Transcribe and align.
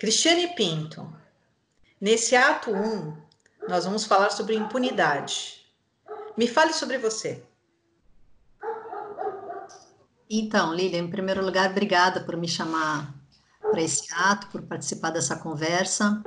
Cristiane 0.00 0.54
Pinto, 0.54 1.12
nesse 2.00 2.34
ato 2.34 2.70
1, 2.70 3.16
nós 3.68 3.84
vamos 3.84 4.06
falar 4.06 4.30
sobre 4.30 4.56
impunidade. 4.56 5.62
Me 6.38 6.48
fale 6.48 6.72
sobre 6.72 6.96
você. 6.96 7.44
Então, 10.30 10.72
Lilian, 10.72 11.00
em 11.00 11.10
primeiro 11.10 11.44
lugar, 11.44 11.70
obrigada 11.70 12.22
por 12.22 12.34
me 12.34 12.48
chamar 12.48 13.14
para 13.60 13.82
esse 13.82 14.10
ato, 14.14 14.46
por 14.46 14.62
participar 14.62 15.10
dessa 15.10 15.36
conversa. 15.36 16.22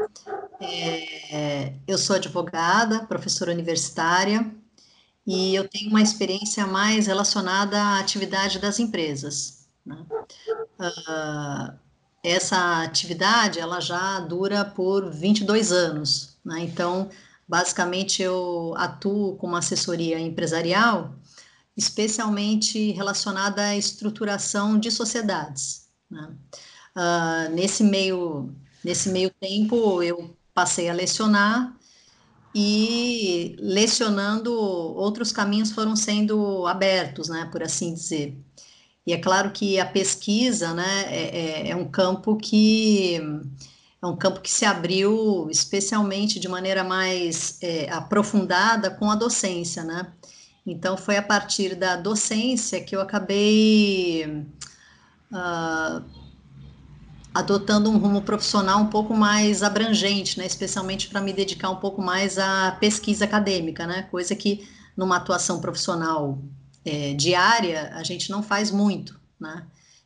É, 0.61 1.73
eu 1.87 1.97
sou 1.97 2.15
advogada, 2.15 3.07
professora 3.07 3.51
universitária, 3.51 4.53
e 5.25 5.55
eu 5.55 5.67
tenho 5.67 5.89
uma 5.89 6.01
experiência 6.03 6.67
mais 6.67 7.07
relacionada 7.07 7.81
à 7.81 7.99
atividade 7.99 8.59
das 8.59 8.77
empresas. 8.77 9.67
Né? 9.83 10.05
Uh, 10.79 11.83
essa 12.23 12.83
atividade, 12.83 13.59
ela 13.59 13.81
já 13.81 14.19
dura 14.21 14.63
por 14.63 15.11
22 15.11 15.71
anos, 15.71 16.37
né? 16.43 16.61
então, 16.61 17.09
basicamente, 17.47 18.23
eu 18.23 18.73
atuo 18.77 19.35
como 19.35 19.55
assessoria 19.57 20.19
empresarial, 20.19 21.13
especialmente 21.75 22.91
relacionada 22.91 23.61
à 23.61 23.75
estruturação 23.75 24.79
de 24.79 24.89
sociedades. 24.89 25.89
Né? 26.09 26.33
Uh, 26.95 27.53
nesse 27.53 27.83
meio 27.83 28.55
nesse 28.83 29.09
meio 29.09 29.31
tempo 29.39 30.03
eu 30.03 30.35
passei 30.53 30.89
a 30.89 30.93
lecionar 30.93 31.75
e 32.53 33.55
lecionando 33.59 34.53
outros 34.53 35.31
caminhos 35.31 35.71
foram 35.71 35.95
sendo 35.95 36.67
abertos, 36.67 37.27
né, 37.27 37.49
por 37.51 37.63
assim 37.63 37.93
dizer. 37.93 38.37
E 39.05 39.13
é 39.13 39.17
claro 39.17 39.51
que 39.51 39.79
a 39.79 39.85
pesquisa, 39.85 40.73
né, 40.73 41.05
é, 41.07 41.37
é, 41.37 41.69
é 41.71 41.75
um 41.75 41.85
campo 41.85 42.37
que 42.37 43.19
é 44.01 44.05
um 44.05 44.15
campo 44.15 44.41
que 44.41 44.51
se 44.51 44.65
abriu 44.65 45.47
especialmente 45.49 46.39
de 46.39 46.47
maneira 46.47 46.83
mais 46.83 47.57
é, 47.61 47.89
aprofundada 47.91 48.91
com 48.91 49.09
a 49.09 49.15
docência, 49.15 49.83
né? 49.83 50.11
Então 50.65 50.97
foi 50.97 51.17
a 51.17 51.21
partir 51.21 51.75
da 51.75 51.95
docência 51.95 52.81
que 52.81 52.95
eu 52.95 53.01
acabei 53.01 54.25
uh, 55.31 56.03
adotando 57.33 57.89
um 57.89 57.97
rumo 57.97 58.21
profissional 58.21 58.79
um 58.79 58.87
pouco 58.87 59.13
mais 59.13 59.63
abrangente, 59.63 60.37
né, 60.37 60.45
especialmente 60.45 61.09
para 61.09 61.19
me 61.19 61.33
dedicar 61.33 61.69
um 61.69 61.77
pouco 61.77 62.01
mais 62.01 62.37
à 62.37 62.77
pesquisa 62.79 63.25
acadêmica, 63.25 63.87
né, 63.87 64.03
coisa 64.03 64.35
que 64.35 64.67
numa 64.95 65.17
atuação 65.17 65.59
profissional 65.59 66.39
é, 66.85 67.13
diária 67.13 67.91
a 67.95 68.03
gente 68.03 68.29
não 68.29 68.43
faz 68.43 68.71
muito, 68.71 69.19
né. 69.39 69.65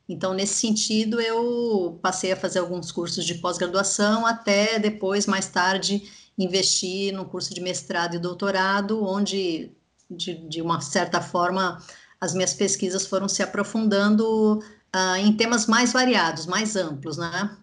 Então, 0.10 0.34
nesse 0.34 0.54
sentido, 0.54 1.20
eu 1.20 2.00
passei 2.02 2.32
a 2.32 2.36
fazer 2.38 2.60
alguns 2.60 2.92
cursos 2.92 3.26
de 3.26 3.36
pós-graduação, 3.36 4.26
até 4.26 4.80
depois, 4.80 5.26
mais 5.26 5.48
tarde, 5.48 6.10
investir 6.38 7.14
no 7.14 7.26
curso 7.26 7.54
de 7.54 7.60
mestrado 7.60 8.16
e 8.16 8.20
doutorado, 8.20 9.04
onde, 9.04 9.72
de, 10.10 10.36
de 10.48 10.62
uma 10.62 10.80
certa 10.80 11.20
forma, 11.22 11.84
as 12.22 12.34
minhas 12.34 12.54
pesquisas 12.54 13.06
foram 13.06 13.28
se 13.28 13.44
aprofundando 13.44 14.60
uh, 14.96 15.16
em 15.20 15.34
temas 15.34 15.66
mais 15.68 15.92
variados, 15.92 16.46
mais 16.46 16.78
amplos, 16.78 17.18
né? 17.18 17.58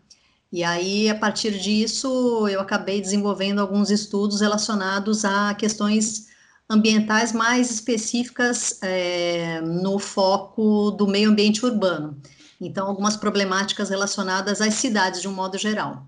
E 0.52 0.62
aí, 0.62 1.08
a 1.08 1.14
partir 1.14 1.58
disso, 1.58 2.46
eu 2.46 2.60
acabei 2.60 3.00
desenvolvendo 3.00 3.60
alguns 3.60 3.90
estudos 3.90 4.40
relacionados 4.40 5.24
a 5.24 5.54
questões 5.54 6.28
ambientais 6.68 7.32
mais 7.32 7.70
específicas 7.70 8.78
é, 8.82 9.60
no 9.60 9.98
foco 9.98 10.90
do 10.90 11.06
meio 11.06 11.30
ambiente 11.30 11.64
urbano. 11.64 12.20
Então, 12.60 12.86
algumas 12.86 13.16
problemáticas 13.16 13.90
relacionadas 13.90 14.60
às 14.60 14.74
cidades 14.74 15.20
de 15.20 15.28
um 15.28 15.32
modo 15.32 15.58
geral. 15.58 16.06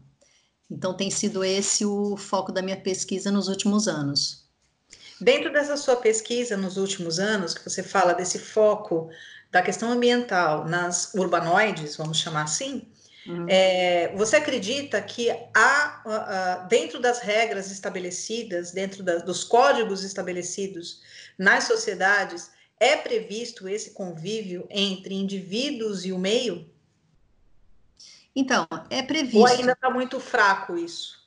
Então, 0.70 0.94
tem 0.94 1.10
sido 1.10 1.44
esse 1.44 1.84
o 1.84 2.16
foco 2.16 2.50
da 2.50 2.62
minha 2.62 2.76
pesquisa 2.76 3.30
nos 3.30 3.48
últimos 3.48 3.86
anos. 3.86 4.46
Dentro 5.20 5.52
dessa 5.52 5.76
sua 5.76 5.96
pesquisa 5.96 6.56
nos 6.56 6.76
últimos 6.76 7.18
anos, 7.18 7.54
que 7.54 7.64
você 7.68 7.82
fala 7.82 8.12
desse 8.12 8.38
foco 8.38 9.08
da 9.50 9.62
questão 9.62 9.90
ambiental 9.90 10.66
nas 10.66 11.14
urbanoides, 11.14 11.96
vamos 11.96 12.18
chamar 12.18 12.42
assim, 12.42 12.86
uhum. 13.28 13.46
é, 13.48 14.14
você 14.16 14.36
acredita 14.36 15.00
que 15.00 15.30
há, 15.54 16.66
dentro 16.68 17.00
das 17.00 17.20
regras 17.20 17.70
estabelecidas, 17.70 18.72
dentro 18.72 19.02
da, 19.02 19.18
dos 19.18 19.44
códigos 19.44 20.02
estabelecidos 20.04 21.00
nas 21.38 21.64
sociedades, 21.64 22.50
é 22.78 22.96
previsto 22.96 23.68
esse 23.68 23.92
convívio 23.92 24.66
entre 24.70 25.14
indivíduos 25.14 26.04
e 26.04 26.12
o 26.12 26.18
meio? 26.18 26.68
Então, 28.34 28.66
é 28.90 29.02
previsto. 29.02 29.38
Ou 29.38 29.46
ainda 29.46 29.72
está 29.72 29.90
muito 29.90 30.20
fraco 30.20 30.76
isso? 30.76 31.24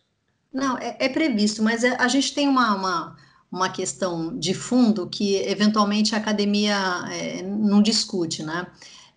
Não, 0.54 0.78
é, 0.78 0.96
é 1.00 1.10
previsto, 1.10 1.64
mas 1.64 1.84
é, 1.84 1.96
a 2.00 2.08
gente 2.08 2.34
tem 2.34 2.48
uma, 2.48 2.76
uma 2.76 3.18
uma 3.52 3.70
questão 3.70 4.38
de 4.38 4.54
fundo 4.54 5.08
que 5.08 5.36
eventualmente 5.38 6.14
a 6.14 6.20
academia 6.20 6.78
é, 7.12 7.42
não 7.42 7.82
discute, 7.82 8.44
né? 8.44 8.68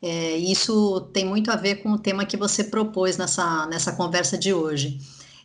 É, 0.02 0.36
isso 0.36 1.00
tem 1.12 1.24
muito 1.24 1.50
a 1.50 1.56
ver 1.56 1.76
com 1.76 1.92
o 1.92 1.98
tema 1.98 2.26
que 2.26 2.36
você 2.36 2.64
propôs 2.64 3.16
nessa, 3.16 3.66
nessa 3.66 3.92
conversa 3.92 4.36
de 4.36 4.52
hoje. 4.52 4.98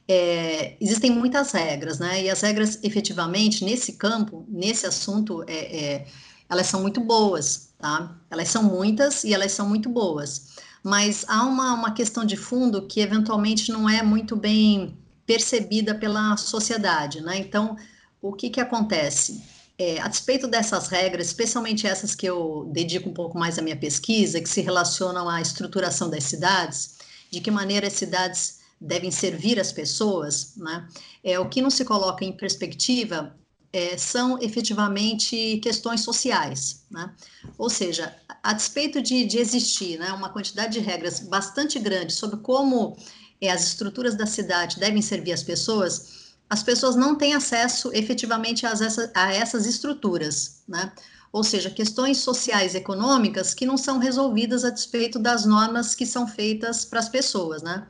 É, 0.08 0.76
existem 0.82 1.12
muitas 1.12 1.52
regras, 1.52 2.00
né? 2.00 2.24
E 2.24 2.30
as 2.30 2.42
regras, 2.42 2.80
efetivamente, 2.82 3.64
nesse 3.64 3.94
campo, 3.94 4.46
nesse 4.50 4.88
assunto, 4.88 5.44
é, 5.46 5.54
é, 5.54 6.08
elas 6.50 6.66
são 6.66 6.82
muito 6.82 7.00
boas, 7.02 7.70
tá? 7.78 8.18
Elas 8.32 8.48
são 8.48 8.64
muitas 8.64 9.24
e 9.24 9.34
elas 9.34 9.52
são 9.52 9.70
muito 9.70 9.90
boas. 9.90 10.56
Mas 10.84 11.24
há 11.28 11.44
uma, 11.44 11.74
uma 11.74 11.92
questão 11.92 12.26
de 12.26 12.38
fundo 12.38 12.88
que, 12.88 13.00
eventualmente, 13.00 13.72
não 13.72 13.88
é 13.88 14.02
muito 14.02 14.36
bem 14.36 14.98
percebida 15.26 15.94
pela 15.94 16.36
sociedade, 16.38 17.22
né? 17.22 17.38
Então, 17.38 17.76
o 18.22 18.34
que, 18.34 18.50
que 18.50 18.62
acontece? 18.62 19.44
É, 19.80 20.00
a 20.00 20.08
despeito 20.08 20.48
dessas 20.48 20.88
regras, 20.88 21.28
especialmente 21.28 21.86
essas 21.86 22.16
que 22.16 22.26
eu 22.26 22.68
dedico 22.74 23.10
um 23.10 23.14
pouco 23.14 23.38
mais 23.38 23.60
à 23.60 23.62
minha 23.62 23.78
pesquisa, 23.78 24.42
que 24.42 24.50
se 24.50 24.62
relacionam 24.62 25.30
à 25.30 25.40
estruturação 25.40 26.10
das 26.10 26.24
cidades, 26.24 26.98
de 27.30 27.40
que 27.40 27.52
maneira 27.52 27.86
as 27.86 27.94
cidades 27.94 28.60
devem 28.82 29.12
servir 29.12 29.60
as 29.60 29.72
pessoas, 29.72 30.56
né? 30.58 30.88
É, 31.24 31.40
o 31.40 31.50
que 31.50 31.62
não 31.62 31.70
se 31.70 31.86
coloca 31.86 32.26
em 32.26 32.32
perspectiva 32.32 33.36
é, 33.72 33.98
são 33.98 34.40
efetivamente 34.42 35.60
questões 35.62 36.02
sociais, 36.02 36.86
né? 36.90 37.14
Ou 37.58 37.70
seja, 37.70 38.16
a 38.42 38.54
despeito 38.54 39.02
de, 39.02 39.26
de 39.26 39.38
existir 39.38 40.00
né, 40.00 40.12
uma 40.12 40.30
quantidade 40.30 40.74
de 40.74 40.80
regras 40.80 41.20
bastante 41.20 41.78
grande 41.78 42.14
sobre 42.14 42.38
como 42.38 42.98
é, 43.42 43.50
as 43.50 43.68
estruturas 43.68 44.16
da 44.16 44.26
cidade 44.26 44.80
devem 44.80 45.02
servir 45.02 45.34
as 45.34 45.44
pessoas, 45.44 46.27
as 46.50 46.64
pessoas 46.64 46.96
não 46.96 47.16
têm 47.16 47.34
acesso 47.34 47.92
efetivamente 47.94 48.66
a, 48.66 48.74
a 49.14 49.34
essas 49.34 49.66
estruturas, 49.66 50.64
né? 50.68 50.92
Ou 51.32 51.44
seja, 51.44 51.70
questões 51.70 52.20
sociais 52.20 52.74
e 52.74 52.78
econômicas 52.78 53.54
que 53.54 53.66
não 53.66 53.78
são 53.78 54.00
resolvidas 54.00 54.64
a 54.64 54.70
despeito 54.70 55.20
das 55.20 55.46
normas 55.46 55.94
que 55.94 56.06
são 56.06 56.26
feitas 56.26 56.86
para 56.86 57.00
as 57.00 57.10
pessoas, 57.10 57.62
né? 57.62 57.86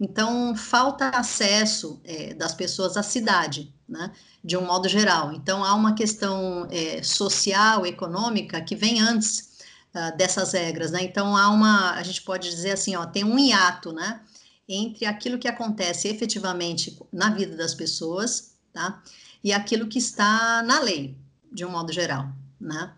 Então, 0.00 0.56
falta 0.56 1.10
acesso 1.10 2.00
é, 2.02 2.34
das 2.34 2.54
pessoas 2.54 2.96
à 2.96 3.02
cidade, 3.04 3.72
né? 3.88 4.12
De 4.42 4.56
um 4.56 4.66
modo 4.66 4.88
geral. 4.88 5.32
Então, 5.32 5.64
há 5.64 5.74
uma 5.74 5.94
questão 5.94 6.66
é, 6.70 7.02
social, 7.04 7.86
econômica, 7.86 8.60
que 8.60 8.74
vem 8.74 9.00
antes 9.00 9.52
uh, 9.94 10.16
dessas 10.16 10.52
regras, 10.52 10.90
né? 10.90 11.04
Então, 11.04 11.36
há 11.36 11.48
uma, 11.50 11.92
a 11.92 12.02
gente 12.02 12.22
pode 12.22 12.50
dizer 12.50 12.72
assim, 12.72 12.96
ó, 12.96 13.06
tem 13.06 13.22
um 13.22 13.38
hiato, 13.38 13.92
né? 13.92 14.20
Entre 14.68 15.06
aquilo 15.06 15.38
que 15.38 15.48
acontece 15.48 16.08
efetivamente 16.08 16.98
na 17.12 17.30
vida 17.30 17.56
das 17.56 17.74
pessoas, 17.74 18.54
tá? 18.72 19.02
E 19.42 19.52
aquilo 19.52 19.88
que 19.88 19.98
está 19.98 20.62
na 20.62 20.80
lei, 20.80 21.16
de 21.52 21.64
um 21.64 21.70
modo 21.70 21.92
geral, 21.92 22.28
né? 22.60 22.92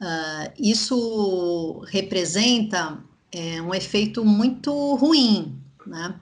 Uh, 0.00 0.52
isso 0.58 1.80
representa 1.88 3.02
é, 3.32 3.60
um 3.60 3.74
efeito 3.74 4.24
muito 4.24 4.94
ruim, 4.94 5.60
né? 5.86 6.14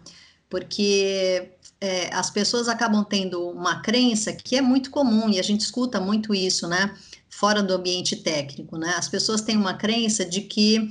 Porque 0.49 1.53
é, 1.81 2.15
as 2.15 2.31
pessoas 2.31 2.69
acabam 2.69 3.05
tendo 3.05 3.49
uma 3.51 3.81
crença 3.81 4.33
que 4.33 4.57
é 4.57 4.63
muito 4.63 4.91
comum 4.91 5.29
e 5.29 5.39
a 5.39 5.43
gente 5.43 5.61
escuta 5.61 6.01
muito 6.01 6.35
isso, 6.35 6.67
né? 6.69 6.97
Fora 7.29 7.63
do 7.63 7.75
ambiente 7.75 8.17
técnico, 8.17 8.79
né? 8.79 8.95
As 8.97 9.09
pessoas 9.09 9.43
têm 9.43 9.57
uma 9.57 9.75
crença 9.75 10.25
de 10.25 10.41
que 10.43 10.89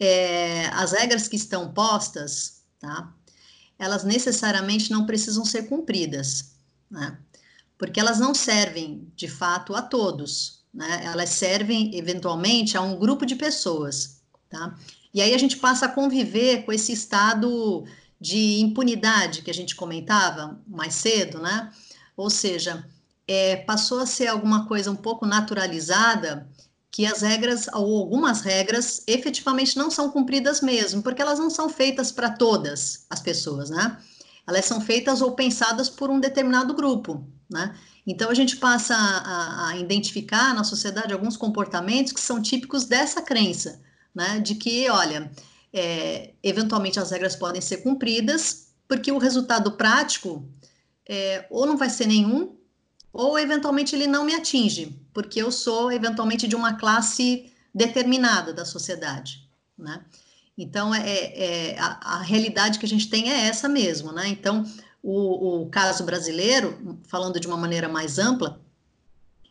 é, 0.00 0.66
as 0.68 0.92
regras 0.92 1.28
que 1.28 1.36
estão 1.36 1.72
postas, 1.72 2.62
tá? 2.78 3.12
Elas 3.78 4.04
necessariamente 4.04 4.90
não 4.90 5.06
precisam 5.06 5.44
ser 5.44 5.64
cumpridas, 5.64 6.54
né? 6.90 7.18
Porque 7.76 7.98
elas 7.98 8.18
não 8.20 8.34
servem, 8.34 9.10
de 9.16 9.28
fato, 9.28 9.74
a 9.74 9.82
todos, 9.82 10.64
né? 10.72 11.02
Elas 11.04 11.30
servem, 11.30 11.96
eventualmente, 11.96 12.76
a 12.76 12.80
um 12.80 12.96
grupo 12.96 13.26
de 13.26 13.36
pessoas, 13.36 14.20
tá? 14.48 14.76
E 15.12 15.20
aí 15.20 15.34
a 15.34 15.38
gente 15.38 15.56
passa 15.56 15.86
a 15.86 15.88
conviver 15.88 16.64
com 16.64 16.72
esse 16.72 16.92
estado 16.92 17.84
de 18.20 18.60
impunidade 18.60 19.42
que 19.42 19.50
a 19.50 19.54
gente 19.54 19.76
comentava 19.76 20.60
mais 20.66 20.94
cedo, 20.94 21.40
né? 21.40 21.70
Ou 22.16 22.30
seja, 22.30 22.88
é, 23.26 23.56
passou 23.56 24.00
a 24.00 24.06
ser 24.06 24.28
alguma 24.28 24.66
coisa 24.66 24.90
um 24.90 24.96
pouco 24.96 25.26
naturalizada 25.26 26.48
que 26.94 27.04
as 27.04 27.22
regras, 27.22 27.66
ou 27.74 27.98
algumas 27.98 28.42
regras, 28.42 29.02
efetivamente 29.08 29.76
não 29.76 29.90
são 29.90 30.12
cumpridas 30.12 30.60
mesmo, 30.60 31.02
porque 31.02 31.20
elas 31.20 31.40
não 31.40 31.50
são 31.50 31.68
feitas 31.68 32.12
para 32.12 32.30
todas 32.30 33.04
as 33.10 33.20
pessoas, 33.20 33.68
né? 33.68 33.98
elas 34.46 34.64
são 34.64 34.80
feitas 34.80 35.20
ou 35.20 35.32
pensadas 35.32 35.90
por 35.90 36.08
um 36.08 36.20
determinado 36.20 36.72
grupo, 36.72 37.26
né? 37.50 37.74
Então 38.06 38.30
a 38.30 38.34
gente 38.34 38.58
passa 38.58 38.94
a, 38.94 39.70
a, 39.70 39.76
identificar 39.76 40.54
na 40.54 40.62
sociedade 40.62 41.12
alguns 41.12 41.36
comportamentos 41.36 42.12
que 42.12 42.20
são 42.20 42.40
típicos 42.40 42.84
dessa 42.84 43.22
crença, 43.22 43.82
né? 44.14 44.38
De 44.38 44.54
que, 44.54 44.88
olha, 44.88 45.32
é, 45.72 46.34
eventualmente 46.44 47.00
as 47.00 47.10
regras 47.10 47.34
podem 47.34 47.60
ser 47.60 47.78
cumpridas, 47.78 48.68
porque 48.86 49.10
o 49.10 49.18
resultado 49.18 49.72
prático 49.72 50.46
é, 51.08 51.44
ou 51.50 51.66
não 51.66 51.76
vai 51.76 51.90
ser 51.90 52.06
nenhum, 52.06 52.54
ou 53.14 53.38
eventualmente 53.38 53.94
ele 53.94 54.08
não 54.08 54.24
me 54.24 54.34
atinge, 54.34 54.92
porque 55.14 55.40
eu 55.40 55.52
sou 55.52 55.92
eventualmente 55.92 56.48
de 56.48 56.56
uma 56.56 56.74
classe 56.74 57.50
determinada 57.72 58.52
da 58.52 58.64
sociedade, 58.64 59.48
né? 59.78 60.02
Então, 60.58 60.94
é, 60.94 61.08
é 61.08 61.78
a, 61.78 62.16
a, 62.16 62.22
realidade 62.22 62.78
que 62.78 62.86
a 62.86 62.88
gente 62.88 63.08
tem 63.08 63.30
é 63.30 63.46
essa 63.46 63.68
mesmo, 63.68 64.12
né? 64.12 64.28
Então, 64.28 64.64
o, 65.02 65.62
o 65.62 65.66
caso 65.66 66.04
brasileiro, 66.04 66.98
falando 67.08 67.40
de 67.40 67.46
uma 67.46 67.56
maneira 67.56 67.88
mais 67.88 68.18
ampla, 68.18 68.60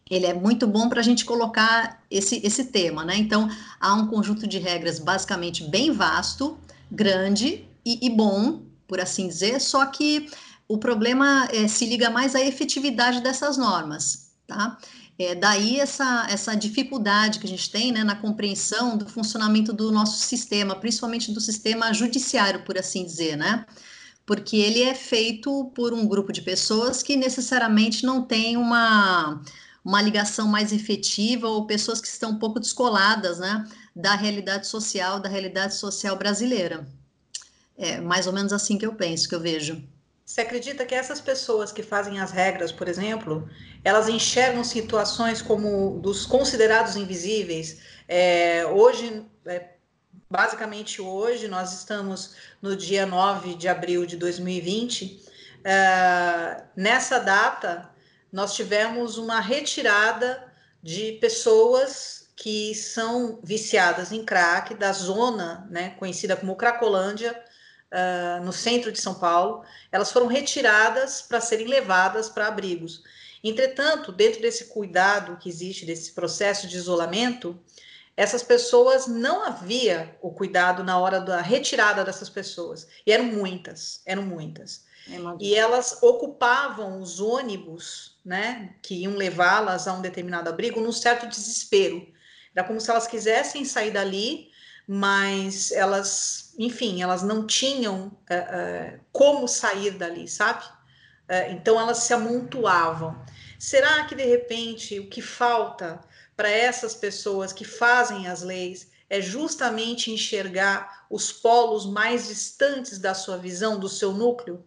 ele 0.09 0.25
é 0.25 0.33
muito 0.33 0.67
bom 0.67 0.89
para 0.89 0.99
a 0.99 1.03
gente 1.03 1.25
colocar 1.25 2.01
esse, 2.11 2.41
esse 2.45 2.65
tema, 2.65 3.03
né? 3.05 3.15
Então, 3.17 3.49
há 3.79 3.93
um 3.93 4.07
conjunto 4.07 4.45
de 4.45 4.59
regras 4.59 4.99
basicamente 4.99 5.63
bem 5.63 5.91
vasto, 5.91 6.57
grande 6.91 7.65
e, 7.85 8.05
e 8.05 8.09
bom, 8.09 8.61
por 8.87 8.99
assim 8.99 9.27
dizer, 9.27 9.59
só 9.59 9.85
que 9.85 10.29
o 10.67 10.77
problema 10.77 11.47
é, 11.51 11.67
se 11.67 11.85
liga 11.85 12.09
mais 12.09 12.35
à 12.35 12.41
efetividade 12.41 13.21
dessas 13.21 13.57
normas, 13.57 14.31
tá? 14.47 14.77
É, 15.17 15.35
daí 15.35 15.79
essa, 15.79 16.25
essa 16.29 16.55
dificuldade 16.55 17.39
que 17.39 17.45
a 17.45 17.49
gente 17.49 17.69
tem 17.69 17.91
né, 17.91 18.03
na 18.03 18.15
compreensão 18.15 18.97
do 18.97 19.07
funcionamento 19.07 19.71
do 19.71 19.91
nosso 19.91 20.17
sistema, 20.25 20.75
principalmente 20.75 21.31
do 21.31 21.39
sistema 21.39 21.93
judiciário, 21.93 22.63
por 22.63 22.77
assim 22.77 23.05
dizer, 23.05 23.35
né? 23.37 23.65
Porque 24.25 24.57
ele 24.57 24.81
é 24.81 24.95
feito 24.95 25.71
por 25.75 25.93
um 25.93 26.07
grupo 26.07 26.31
de 26.31 26.41
pessoas 26.41 27.03
que 27.03 27.15
necessariamente 27.15 28.05
não 28.05 28.23
tem 28.23 28.57
uma, 28.57 29.41
uma 29.85 30.01
ligação 30.01 30.47
mais 30.47 30.71
efetiva 30.71 31.47
ou 31.47 31.67
pessoas 31.67 32.01
que 32.01 32.07
estão 32.07 32.31
um 32.31 32.39
pouco 32.39 32.59
descoladas 32.59 33.37
né, 33.37 33.67
da 33.95 34.15
realidade 34.15 34.67
social, 34.67 35.19
da 35.19 35.29
realidade 35.29 35.75
social 35.75 36.15
brasileira. 36.17 36.87
É 37.77 37.99
mais 37.99 38.25
ou 38.27 38.33
menos 38.33 38.53
assim 38.53 38.77
que 38.77 38.85
eu 38.85 38.95
penso, 38.95 39.27
que 39.27 39.35
eu 39.35 39.39
vejo. 39.39 39.83
Você 40.33 40.41
acredita 40.41 40.83
que 40.83 40.95
essas 40.95 41.21
pessoas 41.21 41.71
que 41.71 41.83
fazem 41.83 42.19
as 42.19 42.31
regras, 42.31 42.71
por 42.71 42.87
exemplo, 42.87 43.47
elas 43.83 44.09
enxergam 44.09 44.63
situações 44.63 45.43
como 45.43 45.99
dos 45.99 46.25
considerados 46.25 46.95
invisíveis? 46.95 47.81
É, 48.07 48.65
hoje, 48.65 49.27
é, 49.45 49.73
basicamente 50.27 50.99
hoje, 50.99 51.47
nós 51.47 51.71
estamos 51.73 52.33
no 52.59 52.75
dia 52.75 53.05
9 53.05 53.53
de 53.53 53.67
abril 53.67 54.07
de 54.07 54.17
2020. 54.17 55.23
É, 55.63 56.63
nessa 56.75 57.19
data, 57.19 57.91
nós 58.31 58.55
tivemos 58.55 59.19
uma 59.19 59.39
retirada 59.39 60.51
de 60.81 61.11
pessoas 61.21 62.27
que 62.35 62.73
são 62.73 63.39
viciadas 63.43 64.11
em 64.11 64.25
crack 64.25 64.73
da 64.73 64.91
zona, 64.93 65.67
né, 65.69 65.91
conhecida 65.91 66.35
como 66.35 66.55
Cracolândia, 66.55 67.39
uh, 67.93 68.43
no 68.43 68.51
centro 68.51 68.91
de 68.91 68.99
São 68.99 69.13
Paulo, 69.13 69.63
elas 69.91 70.11
foram 70.11 70.27
retiradas 70.27 71.21
para 71.21 71.39
serem 71.39 71.67
levadas 71.67 72.27
para 72.27 72.47
abrigos. 72.47 73.03
Entretanto, 73.43 74.11
dentro 74.11 74.41
desse 74.41 74.65
cuidado 74.65 75.37
que 75.37 75.49
existe, 75.49 75.85
desse 75.85 76.13
processo 76.13 76.67
de 76.67 76.77
isolamento, 76.77 77.59
essas 78.15 78.43
pessoas 78.43 79.07
não 79.07 79.43
havia 79.43 80.17
o 80.21 80.31
cuidado 80.31 80.83
na 80.83 80.97
hora 80.97 81.19
da 81.19 81.41
retirada 81.41 82.03
dessas 82.03 82.29
pessoas. 82.29 82.87
E 83.05 83.11
eram 83.11 83.25
muitas, 83.25 84.01
eram 84.05 84.23
muitas. 84.23 84.85
É 85.09 85.17
e 85.39 85.55
elas 85.55 86.01
ocupavam 86.01 87.01
os 87.01 87.19
ônibus, 87.19 88.17
né, 88.23 88.75
que 88.81 88.95
iam 88.95 89.15
levá-las 89.15 89.87
a 89.87 89.93
um 89.93 90.01
determinado 90.01 90.49
abrigo, 90.49 90.79
num 90.79 90.93
certo 90.93 91.27
desespero. 91.27 92.07
Era 92.55 92.65
como 92.65 92.79
se 92.79 92.89
elas 92.89 93.07
quisessem 93.07 93.65
sair 93.65 93.91
dali, 93.91 94.52
mas 94.87 95.71
elas, 95.71 96.53
enfim, 96.57 97.01
elas 97.01 97.23
não 97.23 97.47
tinham 97.47 98.11
é, 98.29 98.35
é, 98.35 98.99
como 99.11 99.47
sair 99.47 99.91
dali, 99.91 100.27
sabe? 100.27 100.63
É, 101.27 101.51
então 101.51 101.79
elas 101.79 101.99
se 101.99 102.13
amontoavam. 102.13 103.15
Será 103.57 104.03
que 104.05 104.15
de 104.15 104.25
repente 104.25 104.99
o 104.99 105.09
que 105.09 105.21
falta 105.21 106.01
para 106.35 106.49
essas 106.49 106.93
pessoas 106.93 107.53
que 107.53 107.63
fazem 107.63 108.27
as 108.27 108.41
leis 108.41 108.91
é 109.09 109.21
justamente 109.21 110.11
enxergar 110.11 111.05
os 111.09 111.31
polos 111.31 111.85
mais 111.85 112.27
distantes 112.27 112.97
da 112.97 113.13
sua 113.13 113.37
visão, 113.37 113.79
do 113.79 113.87
seu 113.87 114.11
núcleo? 114.11 114.65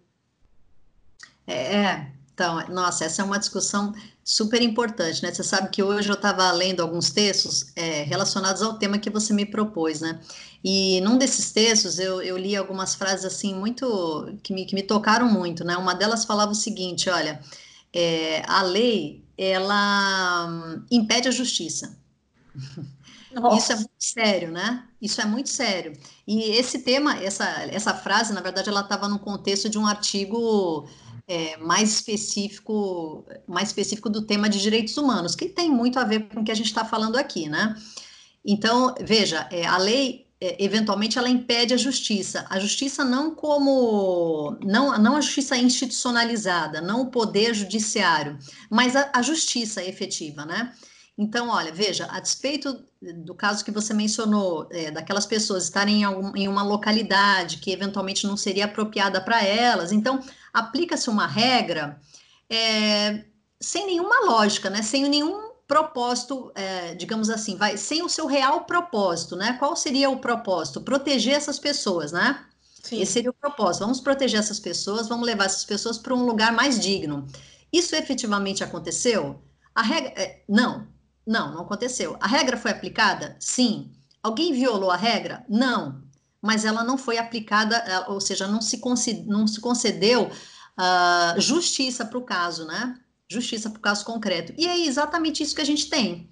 É, 1.46 2.06
então, 2.32 2.66
nossa, 2.68 3.04
essa 3.04 3.22
é 3.22 3.24
uma 3.24 3.38
discussão 3.38 3.92
super 4.26 4.60
importante, 4.60 5.22
né? 5.22 5.32
Você 5.32 5.44
sabe 5.44 5.70
que 5.70 5.80
hoje 5.84 6.08
eu 6.08 6.16
estava 6.16 6.50
lendo 6.50 6.80
alguns 6.80 7.10
textos 7.10 7.66
é, 7.76 8.02
relacionados 8.02 8.60
ao 8.60 8.76
tema 8.76 8.98
que 8.98 9.08
você 9.08 9.32
me 9.32 9.46
propôs, 9.46 10.00
né? 10.00 10.20
E 10.64 11.00
num 11.02 11.16
desses 11.16 11.52
textos 11.52 12.00
eu, 12.00 12.20
eu 12.20 12.36
li 12.36 12.56
algumas 12.56 12.96
frases 12.96 13.24
assim 13.24 13.54
muito 13.54 14.36
que 14.42 14.52
me, 14.52 14.66
que 14.66 14.74
me 14.74 14.82
tocaram 14.82 15.30
muito, 15.30 15.64
né? 15.64 15.76
Uma 15.76 15.94
delas 15.94 16.24
falava 16.24 16.50
o 16.50 16.56
seguinte: 16.56 17.08
olha, 17.08 17.40
é, 17.92 18.42
a 18.48 18.62
lei 18.62 19.24
ela 19.38 20.46
hum, 20.48 20.82
impede 20.90 21.28
a 21.28 21.30
justiça. 21.30 21.96
Nossa. 23.32 23.56
Isso 23.62 23.72
é 23.72 23.76
muito 23.76 23.90
sério, 24.00 24.50
né? 24.50 24.88
Isso 25.00 25.20
é 25.20 25.24
muito 25.24 25.50
sério. 25.50 25.96
E 26.26 26.50
esse 26.56 26.80
tema, 26.80 27.16
essa, 27.22 27.44
essa 27.70 27.94
frase, 27.94 28.32
na 28.32 28.40
verdade, 28.40 28.68
ela 28.68 28.80
estava 28.80 29.08
no 29.08 29.20
contexto 29.20 29.68
de 29.68 29.78
um 29.78 29.86
artigo 29.86 30.88
é, 31.28 31.56
mais 31.56 31.94
específico, 31.94 33.26
mais 33.46 33.68
específico 33.68 34.08
do 34.08 34.22
tema 34.22 34.48
de 34.48 34.60
direitos 34.60 34.96
humanos, 34.96 35.34
que 35.34 35.48
tem 35.48 35.70
muito 35.70 35.98
a 35.98 36.04
ver 36.04 36.28
com 36.28 36.40
o 36.40 36.44
que 36.44 36.52
a 36.52 36.54
gente 36.54 36.66
está 36.66 36.84
falando 36.84 37.16
aqui, 37.16 37.48
né? 37.48 37.74
Então, 38.44 38.94
veja, 39.00 39.48
é, 39.50 39.66
a 39.66 39.76
lei 39.76 40.26
é, 40.40 40.62
eventualmente 40.62 41.18
ela 41.18 41.28
impede 41.28 41.74
a 41.74 41.78
justiça. 41.78 42.46
A 42.48 42.60
justiça 42.60 43.04
não 43.04 43.34
como 43.34 44.56
não, 44.62 44.96
não 44.98 45.16
a 45.16 45.20
justiça 45.20 45.56
institucionalizada, 45.56 46.80
não 46.80 47.02
o 47.02 47.10
poder 47.10 47.54
judiciário, 47.54 48.38
mas 48.70 48.94
a, 48.94 49.10
a 49.12 49.22
justiça 49.22 49.82
efetiva, 49.82 50.44
né? 50.44 50.72
Então, 51.18 51.48
olha, 51.48 51.72
veja, 51.72 52.06
a 52.10 52.20
despeito 52.20 52.84
do 53.24 53.34
caso 53.34 53.64
que 53.64 53.70
você 53.70 53.94
mencionou, 53.94 54.68
é, 54.70 54.90
daquelas 54.90 55.24
pessoas 55.24 55.64
estarem 55.64 56.02
em, 56.02 56.04
algum, 56.04 56.36
em 56.36 56.46
uma 56.46 56.62
localidade 56.62 57.56
que 57.56 57.70
eventualmente 57.70 58.26
não 58.26 58.36
seria 58.36 58.66
apropriada 58.66 59.18
para 59.18 59.42
elas, 59.42 59.92
então 59.92 60.20
aplica-se 60.56 61.10
uma 61.10 61.26
regra 61.26 62.00
é, 62.48 63.26
sem 63.60 63.86
nenhuma 63.86 64.24
lógica, 64.24 64.70
né? 64.70 64.80
Sem 64.80 65.06
nenhum 65.06 65.50
propósito, 65.68 66.50
é, 66.54 66.94
digamos 66.94 67.28
assim, 67.28 67.56
vai 67.56 67.76
sem 67.76 68.02
o 68.02 68.08
seu 68.08 68.26
real 68.26 68.64
propósito, 68.64 69.36
né? 69.36 69.56
Qual 69.58 69.76
seria 69.76 70.08
o 70.08 70.18
propósito? 70.18 70.80
Proteger 70.80 71.34
essas 71.34 71.58
pessoas, 71.58 72.10
né? 72.10 72.42
Sim. 72.82 73.02
Esse 73.02 73.12
seria 73.12 73.30
o 73.30 73.34
propósito. 73.34 73.82
Vamos 73.82 74.00
proteger 74.00 74.40
essas 74.40 74.58
pessoas, 74.58 75.08
vamos 75.08 75.26
levar 75.26 75.44
essas 75.44 75.64
pessoas 75.64 75.98
para 75.98 76.14
um 76.14 76.24
lugar 76.24 76.52
mais 76.52 76.80
digno. 76.80 77.26
Isso 77.70 77.94
efetivamente 77.94 78.64
aconteceu? 78.64 79.42
A 79.74 79.82
regra, 79.82 80.12
é, 80.16 80.42
não, 80.48 80.86
não, 81.26 81.52
não 81.52 81.62
aconteceu. 81.62 82.16
A 82.18 82.26
regra 82.26 82.56
foi 82.56 82.70
aplicada? 82.70 83.36
Sim. 83.38 83.92
Alguém 84.22 84.54
violou 84.54 84.90
a 84.90 84.96
regra? 84.96 85.44
Não 85.50 86.05
mas 86.46 86.64
ela 86.64 86.84
não 86.84 86.96
foi 86.96 87.18
aplicada, 87.18 87.76
é, 87.76 88.08
ou 88.08 88.20
seja, 88.20 88.46
não 88.46 88.62
se, 88.62 88.80
não 89.26 89.46
se 89.46 89.60
concedeu 89.60 90.30
uh, 90.78 91.40
justiça 91.40 92.04
para 92.04 92.18
o 92.18 92.22
caso, 92.22 92.66
né? 92.66 92.98
Justiça 93.28 93.68
para 93.68 93.78
o 93.78 93.82
caso 93.82 94.04
concreto. 94.04 94.54
E 94.56 94.66
é 94.66 94.86
exatamente 94.86 95.42
isso 95.42 95.54
que 95.54 95.60
a 95.60 95.66
gente 95.66 95.90
tem. 95.90 96.30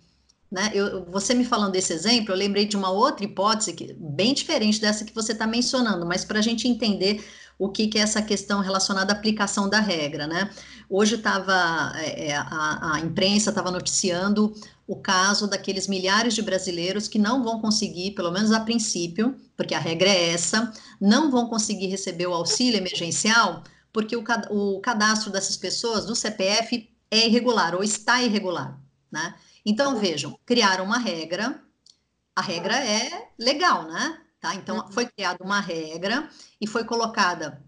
Né? 0.51 0.71
Eu, 0.73 1.05
você 1.07 1.35
me 1.35 1.45
falando 1.45 1.73
desse 1.73 1.93
exemplo, 1.93 2.33
eu 2.33 2.39
lembrei 2.39 2.65
de 2.65 2.77
uma 2.77 2.89
outra 2.89 3.25
hipótese 3.25 3.73
que, 3.73 3.93
bem 3.99 4.33
diferente 4.33 4.81
dessa 4.81 5.05
que 5.05 5.13
você 5.13 5.33
está 5.33 5.49
mencionando, 5.49 6.07
mas 6.07 6.25
para 6.25 6.39
a 6.39 6.43
gente 6.43 6.69
entender 6.69 7.25
o 7.59 7.69
que, 7.69 7.87
que, 7.87 7.99
é 7.99 8.03
essa 8.03 8.21
questão 8.21 8.61
relacionada 8.61 9.13
à 9.13 9.17
aplicação 9.17 9.69
da 9.69 9.81
regra, 9.81 10.27
né? 10.27 10.51
Hoje 10.89 11.15
estava 11.15 11.93
é, 11.97 12.29
é, 12.29 12.37
a, 12.37 12.95
a, 12.95 13.01
imprensa 13.01 13.51
estava 13.51 13.71
noticiando 13.71 14.55
o 14.87 14.97
caso 14.97 15.47
daqueles 15.47 15.89
milhares 15.89 16.35
de 16.35 16.43
brasileiros 16.43 17.09
que 17.09 17.19
não 17.19 17.43
vão 17.43 17.61
conseguir, 17.61 18.11
pelo 18.11 18.31
menos 18.31 18.53
a 18.53 18.61
princípio, 18.61 19.35
porque 19.57 19.75
a 19.75 19.79
regra 19.79 20.09
é 20.09 20.31
essa, 20.31 20.73
não 21.01 21.31
vão 21.31 21.49
conseguir 21.49 21.87
receber 21.87 22.27
o 22.27 22.35
auxílio 22.35 22.77
emergencial 22.77 23.63
porque 23.95 24.17
o, 24.17 24.25
o 24.51 24.81
cadastro 24.81 25.31
dessas 25.31 25.57
pessoas 25.57 26.05
do 26.05 26.17
CPF 26.17 26.91
é 27.09 27.29
irregular 27.29 27.77
ou 27.77 27.85
está 27.85 28.21
irregular, 28.21 28.77
né? 29.11 29.37
Então 29.65 29.97
vejam, 29.97 30.37
criaram 30.45 30.85
uma 30.85 30.99
regra, 30.99 31.63
a 32.35 32.43
regra 32.43 32.77
é 32.77 33.29
legal, 33.39 33.87
né? 33.87 34.21
Tá? 34.45 34.55
Então 34.55 34.77
uhum. 34.77 34.93
foi 34.93 35.07
criada 35.07 35.43
uma 35.43 35.59
regra 35.59 36.29
e 36.61 36.67
foi 36.67 36.85
colocada, 36.85 37.65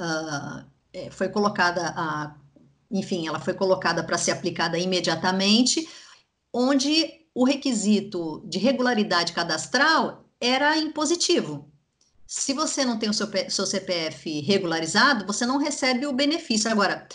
uh, 0.00 1.10
foi 1.10 1.28
colocada 1.28 1.92
a, 1.96 2.36
enfim, 2.88 3.26
ela 3.26 3.40
foi 3.40 3.52
colocada 3.52 4.04
para 4.04 4.16
ser 4.16 4.30
aplicada 4.30 4.78
imediatamente 4.78 5.88
onde 6.52 7.26
o 7.34 7.44
requisito 7.44 8.40
de 8.46 8.60
regularidade 8.60 9.32
cadastral 9.32 10.24
era 10.40 10.78
impositivo. 10.78 11.68
Se 12.24 12.52
você 12.52 12.84
não 12.84 12.96
tem 12.96 13.10
o 13.10 13.14
seu, 13.14 13.28
seu 13.50 13.66
CPF 13.66 14.40
regularizado, 14.42 15.26
você 15.26 15.44
não 15.44 15.58
recebe 15.58 16.06
o 16.06 16.12
benefício. 16.12 16.70
Agora, 16.70 17.08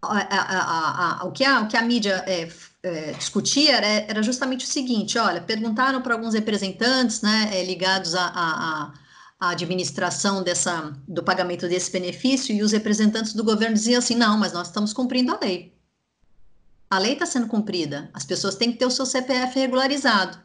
a, 0.00 0.16
a, 0.16 1.22
a, 1.22 1.24
o, 1.24 1.32
que 1.32 1.44
a, 1.44 1.60
o 1.62 1.66
que 1.66 1.76
a 1.76 1.82
mídia 1.82 2.22
é, 2.28 2.48
é, 2.82 3.12
discutia 3.12 3.76
era, 3.76 3.86
era, 3.86 4.22
justamente 4.22 4.64
o 4.64 4.68
seguinte: 4.68 5.18
olha, 5.18 5.40
perguntaram 5.40 6.00
para 6.00 6.14
alguns 6.14 6.34
representantes 6.34 7.20
né, 7.20 7.50
é, 7.52 7.64
ligados 7.64 8.14
à 8.14 8.92
administração 9.38 10.42
dessa, 10.42 10.94
do 11.08 11.22
pagamento 11.22 11.68
desse 11.68 11.90
benefício, 11.90 12.54
e 12.54 12.62
os 12.62 12.72
representantes 12.72 13.32
do 13.32 13.44
governo 13.44 13.74
diziam 13.74 13.98
assim: 13.98 14.14
não, 14.14 14.38
mas 14.38 14.52
nós 14.52 14.68
estamos 14.68 14.92
cumprindo 14.92 15.32
a 15.32 15.38
lei. 15.40 15.74
A 16.88 16.98
lei 16.98 17.12
está 17.12 17.24
sendo 17.24 17.46
cumprida, 17.46 18.10
as 18.12 18.24
pessoas 18.24 18.56
têm 18.56 18.72
que 18.72 18.78
ter 18.78 18.86
o 18.86 18.90
seu 18.90 19.06
CPF 19.06 19.58
regularizado. 19.58 20.38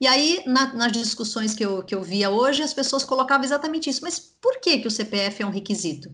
E 0.00 0.06
aí, 0.06 0.42
na, 0.46 0.72
nas 0.74 0.92
discussões 0.92 1.54
que 1.54 1.64
eu, 1.64 1.82
que 1.82 1.94
eu 1.94 2.02
via 2.02 2.28
hoje, 2.28 2.62
as 2.62 2.74
pessoas 2.74 3.04
colocavam 3.04 3.44
exatamente 3.44 3.88
isso. 3.88 4.00
Mas 4.02 4.18
por 4.18 4.60
que, 4.60 4.78
que 4.78 4.88
o 4.88 4.90
CPF 4.90 5.42
é 5.42 5.46
um 5.46 5.50
requisito? 5.50 6.12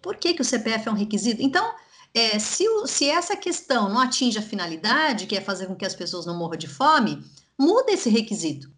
Por 0.00 0.16
que, 0.16 0.34
que 0.34 0.42
o 0.42 0.44
CPF 0.44 0.88
é 0.88 0.90
um 0.92 0.94
requisito? 0.94 1.42
Então, 1.42 1.74
é, 2.14 2.38
se, 2.38 2.68
o, 2.68 2.86
se 2.86 3.08
essa 3.08 3.36
questão 3.36 3.88
não 3.88 4.00
atinge 4.00 4.38
a 4.38 4.42
finalidade, 4.42 5.26
que 5.26 5.36
é 5.36 5.40
fazer 5.40 5.66
com 5.66 5.76
que 5.76 5.84
as 5.84 5.94
pessoas 5.94 6.26
não 6.26 6.36
morram 6.36 6.56
de 6.56 6.68
fome, 6.68 7.24
muda 7.58 7.92
esse 7.92 8.08
requisito. 8.08 8.70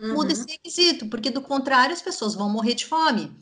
Uhum. 0.00 0.14
Muda 0.14 0.32
esse 0.32 0.46
requisito, 0.46 1.06
porque 1.08 1.30
do 1.30 1.40
contrário 1.40 1.92
as 1.92 2.02
pessoas 2.02 2.34
vão 2.34 2.48
morrer 2.48 2.74
de 2.74 2.86
fome, 2.86 3.32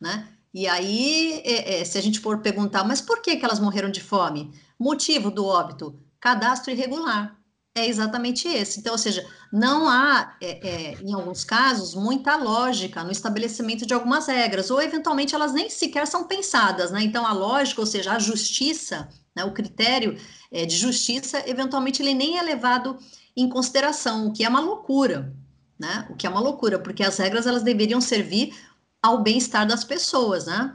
né? 0.00 0.28
E 0.52 0.66
aí, 0.66 1.42
é, 1.44 1.80
é, 1.80 1.84
se 1.84 1.98
a 1.98 2.00
gente 2.00 2.18
for 2.18 2.38
perguntar, 2.38 2.82
mas 2.82 3.00
por 3.00 3.20
que, 3.20 3.36
que 3.36 3.44
elas 3.44 3.60
morreram 3.60 3.90
de 3.90 4.00
fome? 4.00 4.50
Motivo 4.78 5.30
do 5.30 5.44
óbito: 5.44 5.94
cadastro 6.18 6.72
irregular. 6.72 7.38
É 7.76 7.86
exatamente 7.86 8.48
esse. 8.48 8.80
Então, 8.80 8.92
ou 8.92 8.98
seja, 8.98 9.22
não 9.52 9.86
há, 9.86 10.34
é, 10.40 10.66
é, 10.66 10.98
em 11.02 11.12
alguns 11.12 11.44
casos, 11.44 11.94
muita 11.94 12.34
lógica 12.34 13.04
no 13.04 13.12
estabelecimento 13.12 13.84
de 13.84 13.92
algumas 13.92 14.28
regras, 14.28 14.70
ou 14.70 14.80
eventualmente 14.80 15.34
elas 15.34 15.52
nem 15.52 15.68
sequer 15.68 16.06
são 16.06 16.24
pensadas, 16.24 16.90
né? 16.90 17.02
Então, 17.02 17.26
a 17.26 17.34
lógica, 17.34 17.82
ou 17.82 17.86
seja, 17.86 18.12
a 18.12 18.18
justiça, 18.18 19.10
né, 19.36 19.44
o 19.44 19.52
critério 19.52 20.18
é, 20.50 20.64
de 20.64 20.74
justiça, 20.74 21.44
eventualmente 21.46 22.00
ele 22.00 22.14
nem 22.14 22.38
é 22.38 22.42
levado 22.42 22.96
em 23.36 23.46
consideração, 23.46 24.28
o 24.28 24.32
que 24.32 24.42
é 24.42 24.48
uma 24.48 24.60
loucura, 24.60 25.30
né? 25.78 26.06
O 26.08 26.16
que 26.16 26.26
é 26.26 26.30
uma 26.30 26.40
loucura, 26.40 26.78
porque 26.78 27.02
as 27.02 27.18
regras 27.18 27.46
elas 27.46 27.62
deveriam 27.62 28.00
servir 28.00 28.56
ao 29.02 29.22
bem-estar 29.22 29.66
das 29.66 29.84
pessoas, 29.84 30.46
né? 30.46 30.74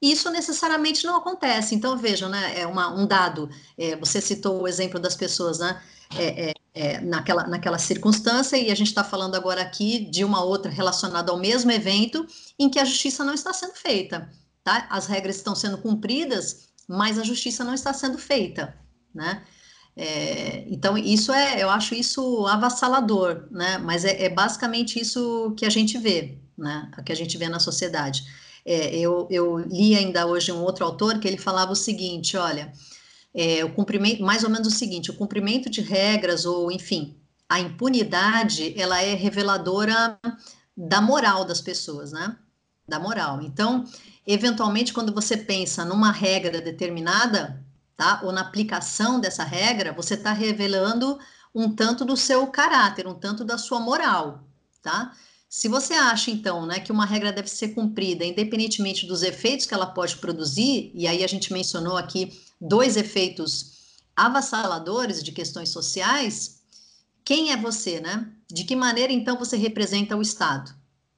Isso 0.00 0.30
necessariamente 0.30 1.04
não 1.04 1.16
acontece. 1.16 1.74
Então, 1.74 1.96
vejam, 1.96 2.28
né? 2.28 2.60
É 2.60 2.66
uma, 2.66 2.88
um 2.94 3.06
dado. 3.06 3.50
É, 3.76 3.96
você 3.96 4.20
citou 4.20 4.62
o 4.62 4.68
exemplo 4.68 5.00
das 5.00 5.16
pessoas, 5.16 5.58
né? 5.58 5.82
É, 6.16 6.50
é, 6.50 6.54
é 6.74 7.00
naquela, 7.00 7.46
naquela 7.46 7.78
circunstância, 7.78 8.56
e 8.56 8.70
a 8.70 8.74
gente 8.74 8.86
está 8.88 9.04
falando 9.04 9.34
agora 9.34 9.60
aqui 9.60 9.98
de 10.10 10.24
uma 10.24 10.42
outra 10.42 10.70
relacionada 10.70 11.32
ao 11.32 11.38
mesmo 11.38 11.70
evento, 11.70 12.26
em 12.58 12.70
que 12.70 12.78
a 12.78 12.84
justiça 12.84 13.24
não 13.24 13.34
está 13.34 13.52
sendo 13.52 13.74
feita. 13.74 14.30
Tá? 14.62 14.86
As 14.90 15.06
regras 15.06 15.36
estão 15.36 15.54
sendo 15.54 15.78
cumpridas, 15.78 16.68
mas 16.86 17.18
a 17.18 17.24
justiça 17.24 17.64
não 17.64 17.74
está 17.74 17.92
sendo 17.92 18.18
feita. 18.18 18.78
Né? 19.14 19.42
É, 20.00 20.64
então, 20.68 20.96
isso 20.96 21.32
é, 21.32 21.60
eu 21.60 21.68
acho 21.68 21.92
isso 21.92 22.46
avassalador, 22.46 23.48
né? 23.50 23.78
Mas 23.78 24.04
é, 24.04 24.26
é, 24.26 24.28
basicamente 24.28 25.00
isso 25.00 25.52
que 25.56 25.66
a 25.66 25.70
gente 25.70 25.98
vê, 25.98 26.38
né? 26.56 26.88
Que 27.04 27.10
a 27.10 27.16
gente 27.16 27.36
vê 27.36 27.48
na 27.48 27.58
sociedade. 27.58 28.22
É, 28.64 28.96
eu, 28.96 29.26
eu, 29.30 29.58
li 29.58 29.96
ainda 29.96 30.26
hoje 30.26 30.52
um 30.52 30.62
outro 30.62 30.84
autor 30.84 31.18
que 31.18 31.26
ele 31.26 31.38
falava 31.38 31.72
o 31.72 31.76
seguinte: 31.76 32.36
olha, 32.36 32.72
é, 33.34 33.64
o 33.64 33.72
cumprimento, 33.72 34.22
mais 34.22 34.44
ou 34.44 34.50
menos 34.50 34.68
o 34.68 34.76
seguinte, 34.76 35.10
o 35.10 35.16
cumprimento 35.16 35.70
de 35.70 35.80
regras, 35.80 36.44
ou 36.44 36.70
enfim, 36.70 37.16
a 37.48 37.60
impunidade, 37.60 38.78
ela 38.78 39.00
é 39.00 39.14
reveladora 39.14 40.18
da 40.76 41.00
moral 41.00 41.44
das 41.44 41.60
pessoas, 41.60 42.12
né? 42.12 42.36
Da 42.86 42.98
moral. 42.98 43.40
Então, 43.42 43.84
eventualmente, 44.26 44.92
quando 44.92 45.12
você 45.12 45.36
pensa 45.36 45.84
numa 45.84 46.12
regra 46.12 46.60
determinada, 46.60 47.64
tá? 47.96 48.20
Ou 48.22 48.32
na 48.32 48.42
aplicação 48.42 49.18
dessa 49.18 49.44
regra, 49.44 49.92
você 49.92 50.14
está 50.14 50.32
revelando 50.32 51.18
um 51.54 51.74
tanto 51.74 52.04
do 52.04 52.16
seu 52.16 52.46
caráter, 52.46 53.06
um 53.06 53.14
tanto 53.14 53.44
da 53.44 53.58
sua 53.58 53.80
moral, 53.80 54.44
tá? 54.82 55.12
Se 55.48 55.66
você 55.66 55.94
acha, 55.94 56.30
então, 56.30 56.66
né, 56.66 56.78
que 56.78 56.92
uma 56.92 57.06
regra 57.06 57.32
deve 57.32 57.48
ser 57.48 57.68
cumprida, 57.68 58.24
independentemente 58.24 59.06
dos 59.06 59.22
efeitos 59.22 59.64
que 59.64 59.72
ela 59.72 59.86
pode 59.86 60.16
produzir, 60.16 60.90
e 60.94 61.06
aí 61.06 61.24
a 61.24 61.26
gente 61.26 61.52
mencionou 61.52 61.96
aqui 61.96 62.38
dois 62.60 62.96
efeitos 62.96 63.78
avassaladores 64.14 65.22
de 65.22 65.32
questões 65.32 65.70
sociais, 65.70 66.60
quem 67.24 67.52
é 67.52 67.56
você, 67.56 68.00
né? 68.00 68.30
De 68.50 68.64
que 68.64 68.76
maneira, 68.76 69.12
então, 69.12 69.38
você 69.38 69.56
representa 69.56 70.16
o 70.16 70.22
Estado, 70.22 70.74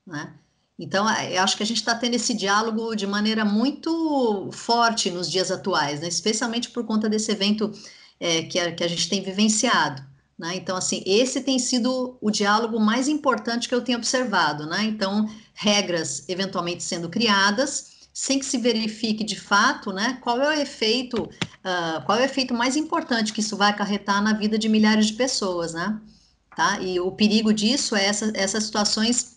né? 0.06 0.34
Então, 0.78 1.06
eu 1.24 1.42
acho 1.42 1.58
que 1.58 1.62
a 1.62 1.66
gente 1.66 1.76
está 1.76 1.94
tendo 1.94 2.14
esse 2.14 2.32
diálogo 2.32 2.94
de 2.94 3.06
maneira 3.06 3.44
muito 3.44 4.48
forte 4.50 5.10
nos 5.10 5.30
dias 5.30 5.50
atuais, 5.50 6.00
né? 6.00 6.08
especialmente 6.08 6.70
por 6.70 6.86
conta 6.86 7.06
desse 7.06 7.30
evento 7.30 7.70
é, 8.18 8.44
que, 8.44 8.58
a, 8.58 8.72
que 8.72 8.82
a 8.82 8.88
gente 8.88 9.06
tem 9.06 9.22
vivenciado. 9.22 10.02
Né? 10.40 10.56
Então, 10.56 10.74
assim, 10.74 11.02
esse 11.04 11.42
tem 11.42 11.58
sido 11.58 12.16
o 12.18 12.30
diálogo 12.30 12.80
mais 12.80 13.08
importante 13.08 13.68
que 13.68 13.74
eu 13.74 13.82
tenho 13.82 13.98
observado. 13.98 14.64
Né? 14.64 14.84
Então, 14.84 15.28
regras 15.52 16.26
eventualmente 16.30 16.82
sendo 16.82 17.10
criadas, 17.10 18.08
sem 18.14 18.38
que 18.38 18.46
se 18.46 18.56
verifique 18.56 19.22
de 19.22 19.38
fato 19.38 19.92
né, 19.92 20.18
qual 20.22 20.40
é 20.40 20.48
o 20.48 20.60
efeito, 20.60 21.24
uh, 21.24 22.02
qual 22.06 22.16
é 22.16 22.22
o 22.22 22.24
efeito 22.24 22.54
mais 22.54 22.74
importante 22.74 23.34
que 23.34 23.40
isso 23.40 23.54
vai 23.54 23.68
acarretar 23.68 24.22
na 24.22 24.32
vida 24.32 24.58
de 24.58 24.66
milhares 24.66 25.08
de 25.08 25.12
pessoas. 25.12 25.74
Né? 25.74 26.00
Tá? 26.56 26.80
E 26.80 26.98
o 26.98 27.12
perigo 27.12 27.52
disso 27.52 27.94
é 27.94 28.06
essa, 28.06 28.32
essas 28.34 28.64
situações 28.64 29.36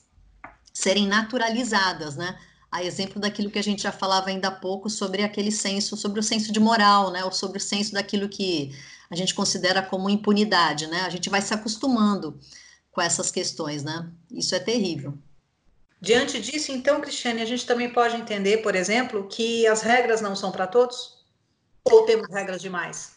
serem 0.73 1.05
naturalizadas, 1.05 2.15
né? 2.15 2.35
A 2.71 2.83
exemplo 2.83 3.21
daquilo 3.21 3.51
que 3.51 3.59
a 3.59 3.63
gente 3.63 3.83
já 3.83 3.91
falava 3.91 4.29
ainda 4.29 4.47
há 4.47 4.51
pouco 4.51 4.89
sobre 4.89 5.21
aquele 5.21 5.51
senso, 5.51 5.95
sobre 5.95 6.19
o 6.19 6.23
senso 6.23 6.51
de 6.51 6.59
moral, 6.59 7.11
né? 7.11 7.23
Ou 7.23 7.31
sobre 7.31 7.59
o 7.59 7.61
senso 7.61 7.93
daquilo 7.93 8.27
que 8.27 8.73
a 9.13 9.17
gente 9.17 9.33
considera 9.33 9.81
como 9.81 10.09
impunidade, 10.09 10.87
né? 10.87 11.01
A 11.01 11.09
gente 11.09 11.29
vai 11.29 11.41
se 11.41 11.53
acostumando 11.53 12.39
com 12.91 13.01
essas 13.01 13.31
questões, 13.31 13.83
né? 13.83 14.09
Isso 14.31 14.53
é 14.55 14.59
terrível. 14.59 15.17
Diante 16.01 16.41
disso, 16.41 16.71
então, 16.71 16.99
Cristiane, 16.99 17.41
a 17.41 17.45
gente 17.45 17.65
também 17.65 17.89
pode 17.89 18.15
entender, 18.17 18.57
por 18.57 18.75
exemplo, 18.75 19.27
que 19.27 19.65
as 19.67 19.81
regras 19.81 20.19
não 20.19 20.35
são 20.35 20.51
para 20.51 20.67
todos? 20.67 21.23
Ou 21.85 22.05
temos 22.05 22.27
regras 22.29 22.61
demais? 22.61 23.13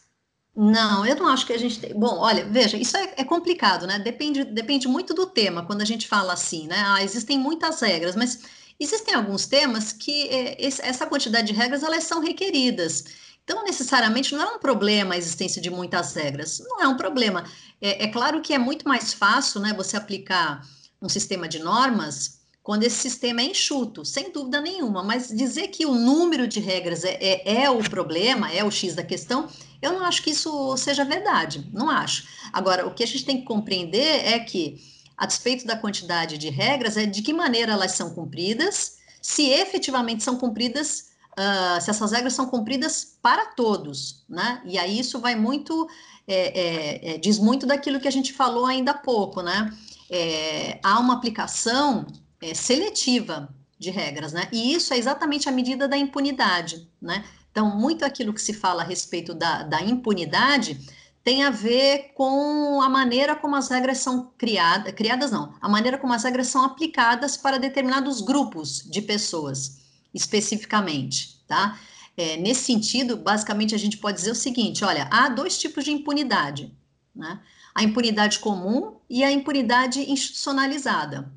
Não, 0.54 1.04
eu 1.04 1.16
não 1.16 1.28
acho 1.28 1.44
que 1.44 1.52
a 1.52 1.58
gente 1.58 1.80
tem. 1.80 1.92
Bom, 1.92 2.18
olha, 2.18 2.46
veja, 2.46 2.76
isso 2.76 2.96
é, 2.96 3.14
é, 3.16 3.24
complicado, 3.24 3.86
né? 3.86 3.98
Depende, 3.98 4.44
depende 4.44 4.88
muito 4.88 5.12
do 5.12 5.26
tema, 5.26 5.66
quando 5.66 5.82
a 5.82 5.84
gente 5.84 6.08
fala 6.08 6.32
assim, 6.32 6.66
né? 6.66 6.82
Ah, 6.86 7.02
existem 7.02 7.38
muitas 7.38 7.80
regras, 7.80 8.16
mas 8.16 8.40
existem 8.80 9.14
alguns 9.14 9.46
temas 9.46 9.92
que 9.92 10.28
é, 10.28 10.64
essa 10.64 11.06
quantidade 11.06 11.48
de 11.48 11.52
regras 11.52 11.82
elas 11.82 12.04
são 12.04 12.20
requeridas. 12.20 13.04
Então, 13.46 13.62
necessariamente, 13.62 14.34
não 14.34 14.42
é 14.42 14.56
um 14.56 14.58
problema 14.58 15.14
a 15.14 15.16
existência 15.16 15.62
de 15.62 15.70
muitas 15.70 16.14
regras. 16.14 16.60
Não 16.68 16.82
é 16.82 16.88
um 16.88 16.96
problema. 16.96 17.44
É, 17.80 18.02
é 18.02 18.08
claro 18.08 18.42
que 18.42 18.52
é 18.52 18.58
muito 18.58 18.88
mais 18.88 19.12
fácil 19.12 19.60
né, 19.60 19.72
você 19.72 19.96
aplicar 19.96 20.66
um 21.00 21.08
sistema 21.08 21.46
de 21.46 21.60
normas 21.60 22.40
quando 22.60 22.82
esse 22.82 22.96
sistema 22.96 23.42
é 23.42 23.44
enxuto, 23.44 24.04
sem 24.04 24.32
dúvida 24.32 24.60
nenhuma, 24.60 25.04
mas 25.04 25.28
dizer 25.28 25.68
que 25.68 25.86
o 25.86 25.94
número 25.94 26.48
de 26.48 26.58
regras 26.58 27.04
é, 27.04 27.16
é, 27.20 27.62
é, 27.62 27.70
o 27.70 27.78
problema, 27.88 28.52
é 28.52 28.64
o 28.64 28.70
X 28.72 28.96
da 28.96 29.04
questão, 29.04 29.48
eu 29.80 29.92
não 29.92 30.04
acho 30.04 30.20
que 30.20 30.30
isso 30.30 30.76
seja 30.76 31.04
verdade, 31.04 31.64
não 31.72 31.88
acho. 31.88 32.26
Agora, 32.52 32.84
o 32.84 32.92
que 32.92 33.04
a 33.04 33.06
gente 33.06 33.24
tem 33.24 33.38
que 33.38 33.44
compreender 33.44 34.26
é 34.26 34.40
que, 34.40 34.82
a 35.16 35.24
despeito 35.26 35.64
da 35.64 35.76
quantidade 35.76 36.36
de 36.36 36.50
regras, 36.50 36.96
é 36.96 37.06
de 37.06 37.22
que 37.22 37.32
maneira 37.32 37.70
elas 37.70 37.92
são 37.92 38.10
cumpridas, 38.10 38.96
se 39.22 39.48
efetivamente 39.48 40.24
são 40.24 40.36
cumpridas, 40.36 41.10
uh, 41.38 41.80
se 41.80 41.90
essas 41.90 42.12
regras 42.12 42.32
são 42.32 42.46
cumpridas 42.46 43.18
para 43.22 43.46
todos, 43.46 44.24
né? 44.28 44.62
E 44.64 44.78
aí 44.78 44.98
isso 44.98 45.20
vai 45.20 45.34
muito, 45.34 45.88
é, 46.26 46.60
é, 46.60 47.14
é 47.14 47.18
diz 47.18 47.38
muito 47.38 47.66
daquilo 47.66 48.00
que 48.00 48.08
a 48.08 48.12
gente 48.12 48.32
falou 48.32 48.66
ainda 48.66 48.92
há 48.92 48.98
pouco, 48.98 49.42
né? 49.42 49.72
É, 50.10 50.78
há 50.82 50.98
uma 50.98 51.14
aplicação 51.14 52.06
é, 52.40 52.54
seletiva 52.54 53.48
de 53.78 53.90
regras, 53.90 54.32
né? 54.32 54.48
E 54.52 54.72
isso 54.72 54.94
é 54.94 54.98
exatamente 54.98 55.48
a 55.48 55.52
medida 55.52 55.86
da 55.86 55.96
impunidade, 55.96 56.88
né? 57.00 57.24
Então, 57.50 57.74
muito 57.74 58.04
aquilo 58.04 58.34
que 58.34 58.42
se 58.42 58.52
fala 58.52 58.82
a 58.82 58.84
respeito 58.84 59.34
da, 59.34 59.62
da 59.62 59.80
impunidade 59.80 60.78
tem 61.24 61.42
a 61.42 61.50
ver 61.50 62.12
com 62.14 62.80
a 62.80 62.88
maneira 62.88 63.34
como 63.34 63.56
as 63.56 63.68
regras 63.68 63.98
são 63.98 64.30
criadas, 64.38 64.92
criadas 64.92 65.32
não, 65.32 65.54
a 65.60 65.68
maneira 65.68 65.98
como 65.98 66.12
as 66.12 66.22
regras 66.22 66.46
são 66.46 66.62
aplicadas 66.62 67.36
para 67.36 67.58
determinados 67.58 68.20
grupos 68.20 68.82
de 68.88 69.02
pessoas, 69.02 69.78
especificamente, 70.16 71.44
tá? 71.46 71.78
É, 72.16 72.36
nesse 72.38 72.64
sentido, 72.64 73.16
basicamente, 73.16 73.74
a 73.74 73.78
gente 73.78 73.98
pode 73.98 74.16
dizer 74.16 74.30
o 74.30 74.34
seguinte: 74.34 74.84
olha, 74.84 75.06
há 75.10 75.28
dois 75.28 75.58
tipos 75.58 75.84
de 75.84 75.92
impunidade, 75.92 76.72
né? 77.14 77.40
A 77.74 77.82
impunidade 77.82 78.38
comum 78.38 78.96
e 79.08 79.22
a 79.22 79.30
impunidade 79.30 80.00
institucionalizada. 80.10 81.30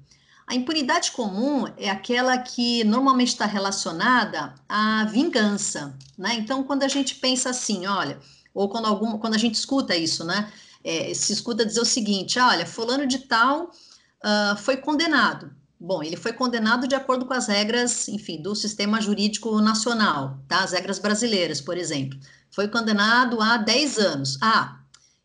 A 0.47 0.55
impunidade 0.55 1.11
comum 1.11 1.65
é 1.77 1.89
aquela 1.89 2.37
que 2.37 2.83
normalmente 2.83 3.27
está 3.27 3.45
relacionada 3.45 4.55
à 4.67 5.03
vingança, 5.03 5.95
né? 6.17 6.33
Então, 6.35 6.63
quando 6.63 6.83
a 6.83 6.87
gente 6.87 7.15
pensa 7.15 7.49
assim, 7.49 7.85
olha, 7.85 8.19
ou 8.53 8.69
quando, 8.69 8.85
algum, 8.87 9.17
quando 9.17 9.35
a 9.35 9.37
gente 9.37 9.55
escuta 9.55 9.95
isso, 9.95 10.23
né? 10.23 10.51
É, 10.83 11.13
se 11.13 11.33
escuta 11.33 11.65
dizer 11.65 11.81
o 11.81 11.85
seguinte: 11.85 12.39
olha, 12.39 12.65
fulano 12.65 13.05
de 13.05 13.19
tal 13.19 13.65
uh, 13.65 14.57
foi 14.57 14.77
condenado, 14.77 15.53
Bom, 15.79 16.03
ele 16.03 16.17
foi 16.17 16.33
condenado 16.33 16.87
de 16.87 16.95
acordo 16.95 17.25
com 17.25 17.33
as 17.33 17.47
regras, 17.47 18.09
enfim, 18.09 18.41
do 18.41 18.53
sistema 18.53 18.99
jurídico 18.99 19.61
nacional, 19.61 20.37
tá? 20.45 20.63
As 20.63 20.73
regras 20.73 20.99
brasileiras, 20.99 21.61
por 21.61 21.77
exemplo. 21.77 22.19
Foi 22.51 22.67
condenado 22.67 23.39
a 23.41 23.55
10 23.55 23.97
anos. 23.97 24.37
Ah, 24.41 24.79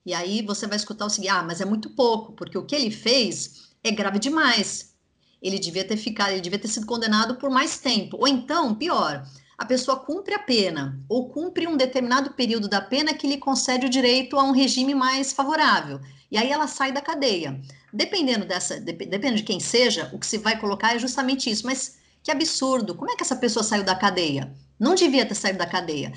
e 0.07 0.15
aí 0.15 0.43
você 0.43 0.67
vai 0.67 0.77
escutar 0.77 1.07
o 1.07 1.11
seguinte: 1.11 1.31
ah, 1.31 1.43
mas 1.43 1.61
é 1.61 1.65
muito 1.65 1.91
pouco, 1.91 2.35
porque 2.35 2.57
o 2.57 2.65
que 2.65 2.77
ele 2.77 2.91
fez 2.91 3.71
é 3.83 3.91
grave 3.91 4.21
demais. 4.21 4.95
Ele 5.43 5.59
devia 5.59 5.85
ter 5.85 5.97
ficado, 5.97 6.31
ele 6.31 6.41
devia 6.41 6.59
ter 6.59 6.69
sido 6.69 6.87
condenado 6.87 7.35
por 7.35 7.51
mais 7.51 7.79
tempo. 7.79 8.17
Ou 8.19 8.29
então, 8.29 8.75
pior, 8.77 9.27
a 9.59 9.65
pessoa 9.65 9.99
cumpre 9.99 10.35
a 10.35 10.39
pena 10.39 11.01
ou 11.09 11.29
cumpre 11.29 11.67
um 11.67 11.77
determinado 11.77 12.31
período 12.31 12.69
da 12.69 12.81
pena 12.81 13.13
que 13.13 13.27
lhe 13.27 13.39
concede 13.39 13.87
o 13.87 13.91
direito 13.91 14.39
a 14.39 14.45
um 14.45 14.53
regime 14.53 14.95
mais 14.95 15.33
favorável. 15.33 16.01
E 16.35 16.37
aí 16.37 16.51
ela 16.51 16.67
sai 16.67 16.91
da 16.91 17.01
cadeia. 17.01 17.61
Dependendo 17.93 18.45
dessa, 18.45 18.81
dependendo 18.81 19.37
de 19.37 19.45
quem 19.45 19.61
seja, 19.61 20.11
o 20.13 20.19
que 20.19 20.27
se 20.27 20.37
vai 20.39 20.59
colocar 20.59 20.97
é 20.97 20.99
justamente 20.99 21.49
isso. 21.49 21.65
Mas 21.65 21.97
que 22.25 22.31
absurdo! 22.33 22.97
Como 22.97 23.09
é 23.09 23.15
que 23.15 23.23
essa 23.23 23.37
pessoa 23.37 23.63
saiu 23.63 23.85
da 23.85 23.95
cadeia? 23.95 24.53
Não 24.77 24.97
devia 24.97 25.25
ter 25.25 25.37
saído 25.37 25.61
da 25.61 25.67
cadeia. 25.67 26.13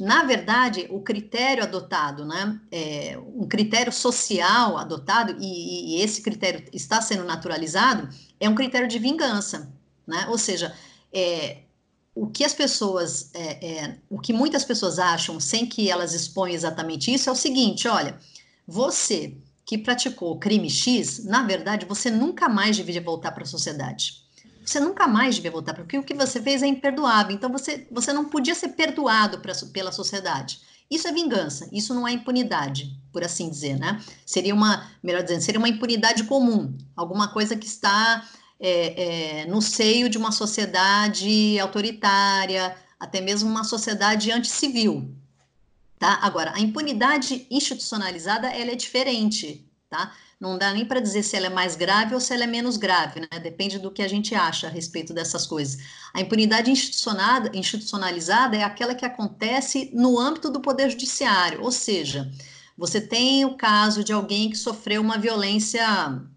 Na 0.00 0.24
verdade, 0.24 0.88
o 0.90 1.00
critério 1.02 1.62
adotado, 1.62 2.24
né, 2.24 2.60
é, 2.72 3.16
um 3.36 3.46
critério 3.46 3.92
social 3.92 4.76
adotado, 4.76 5.36
e, 5.38 5.98
e, 5.98 6.02
esse 6.02 6.20
critério 6.20 6.64
está 6.72 7.00
sendo 7.00 7.22
naturalizado, 7.22 8.08
é 8.40 8.48
um 8.48 8.56
critério 8.56 8.88
de 8.88 8.98
vingança, 8.98 9.72
né? 10.04 10.26
Ou 10.30 10.38
seja, 10.38 10.74
é, 11.12 11.58
o 12.12 12.26
que 12.26 12.42
as 12.42 12.54
pessoas, 12.54 13.30
é, 13.34 13.64
é, 13.64 13.98
o 14.10 14.18
que 14.18 14.32
muitas 14.32 14.64
pessoas 14.64 14.98
acham, 14.98 15.38
sem 15.38 15.64
que 15.64 15.88
elas 15.88 16.12
exponham 16.12 16.56
exatamente 16.56 17.14
isso, 17.14 17.28
é 17.28 17.32
o 17.32 17.36
seguinte: 17.36 17.86
olha, 17.86 18.18
você 18.66 19.36
que 19.64 19.78
praticou 19.78 20.38
crime 20.38 20.68
X, 20.68 21.24
na 21.24 21.42
verdade, 21.42 21.86
você 21.86 22.10
nunca 22.10 22.48
mais 22.48 22.76
deveria 22.76 23.02
voltar 23.02 23.32
para 23.32 23.44
a 23.44 23.46
sociedade. 23.46 24.24
Você 24.64 24.78
nunca 24.78 25.08
mais 25.08 25.36
devia 25.36 25.50
voltar, 25.50 25.74
porque 25.74 25.98
o 25.98 26.02
que 26.02 26.14
você 26.14 26.40
fez 26.40 26.62
é 26.62 26.66
imperdoável. 26.66 27.34
Então, 27.34 27.50
você, 27.50 27.86
você 27.90 28.12
não 28.12 28.26
podia 28.26 28.54
ser 28.54 28.68
perdoado 28.68 29.40
pra, 29.40 29.52
pela 29.72 29.90
sociedade. 29.90 30.60
Isso 30.90 31.06
é 31.06 31.12
vingança, 31.12 31.68
isso 31.72 31.94
não 31.94 32.06
é 32.06 32.12
impunidade, 32.12 32.96
por 33.12 33.22
assim 33.22 33.48
dizer, 33.48 33.78
né? 33.78 34.00
Seria 34.26 34.52
uma, 34.52 34.90
melhor 35.02 35.22
dizendo, 35.22 35.40
seria 35.40 35.60
uma 35.60 35.68
impunidade 35.68 36.24
comum, 36.24 36.76
alguma 36.96 37.28
coisa 37.28 37.56
que 37.56 37.66
está 37.66 38.28
é, 38.58 39.42
é, 39.42 39.46
no 39.46 39.62
seio 39.62 40.08
de 40.08 40.18
uma 40.18 40.32
sociedade 40.32 41.58
autoritária, 41.60 42.76
até 42.98 43.20
mesmo 43.20 43.48
uma 43.48 43.62
sociedade 43.62 44.32
anticivil. 44.32 45.14
Tá? 46.00 46.18
Agora, 46.22 46.54
a 46.56 46.60
impunidade 46.60 47.46
institucionalizada 47.50 48.48
ela 48.48 48.70
é 48.70 48.74
diferente, 48.74 49.70
tá? 49.90 50.16
Não 50.40 50.56
dá 50.56 50.72
nem 50.72 50.86
para 50.86 50.98
dizer 50.98 51.22
se 51.22 51.36
ela 51.36 51.48
é 51.48 51.50
mais 51.50 51.76
grave 51.76 52.14
ou 52.14 52.20
se 52.20 52.32
ela 52.32 52.44
é 52.44 52.46
menos 52.46 52.78
grave, 52.78 53.20
né? 53.20 53.38
Depende 53.38 53.78
do 53.78 53.90
que 53.90 54.00
a 54.00 54.08
gente 54.08 54.34
acha 54.34 54.66
a 54.66 54.70
respeito 54.70 55.12
dessas 55.12 55.46
coisas. 55.46 55.78
A 56.14 56.22
impunidade 56.22 56.70
institucionalizada 56.70 58.56
é 58.56 58.62
aquela 58.62 58.94
que 58.94 59.04
acontece 59.04 59.90
no 59.92 60.18
âmbito 60.18 60.50
do 60.50 60.62
poder 60.62 60.88
judiciário, 60.88 61.62
ou 61.62 61.70
seja, 61.70 62.32
você 62.78 62.98
tem 62.98 63.44
o 63.44 63.58
caso 63.58 64.02
de 64.02 64.10
alguém 64.10 64.48
que 64.48 64.56
sofreu 64.56 65.02
uma 65.02 65.18
violência 65.18 65.84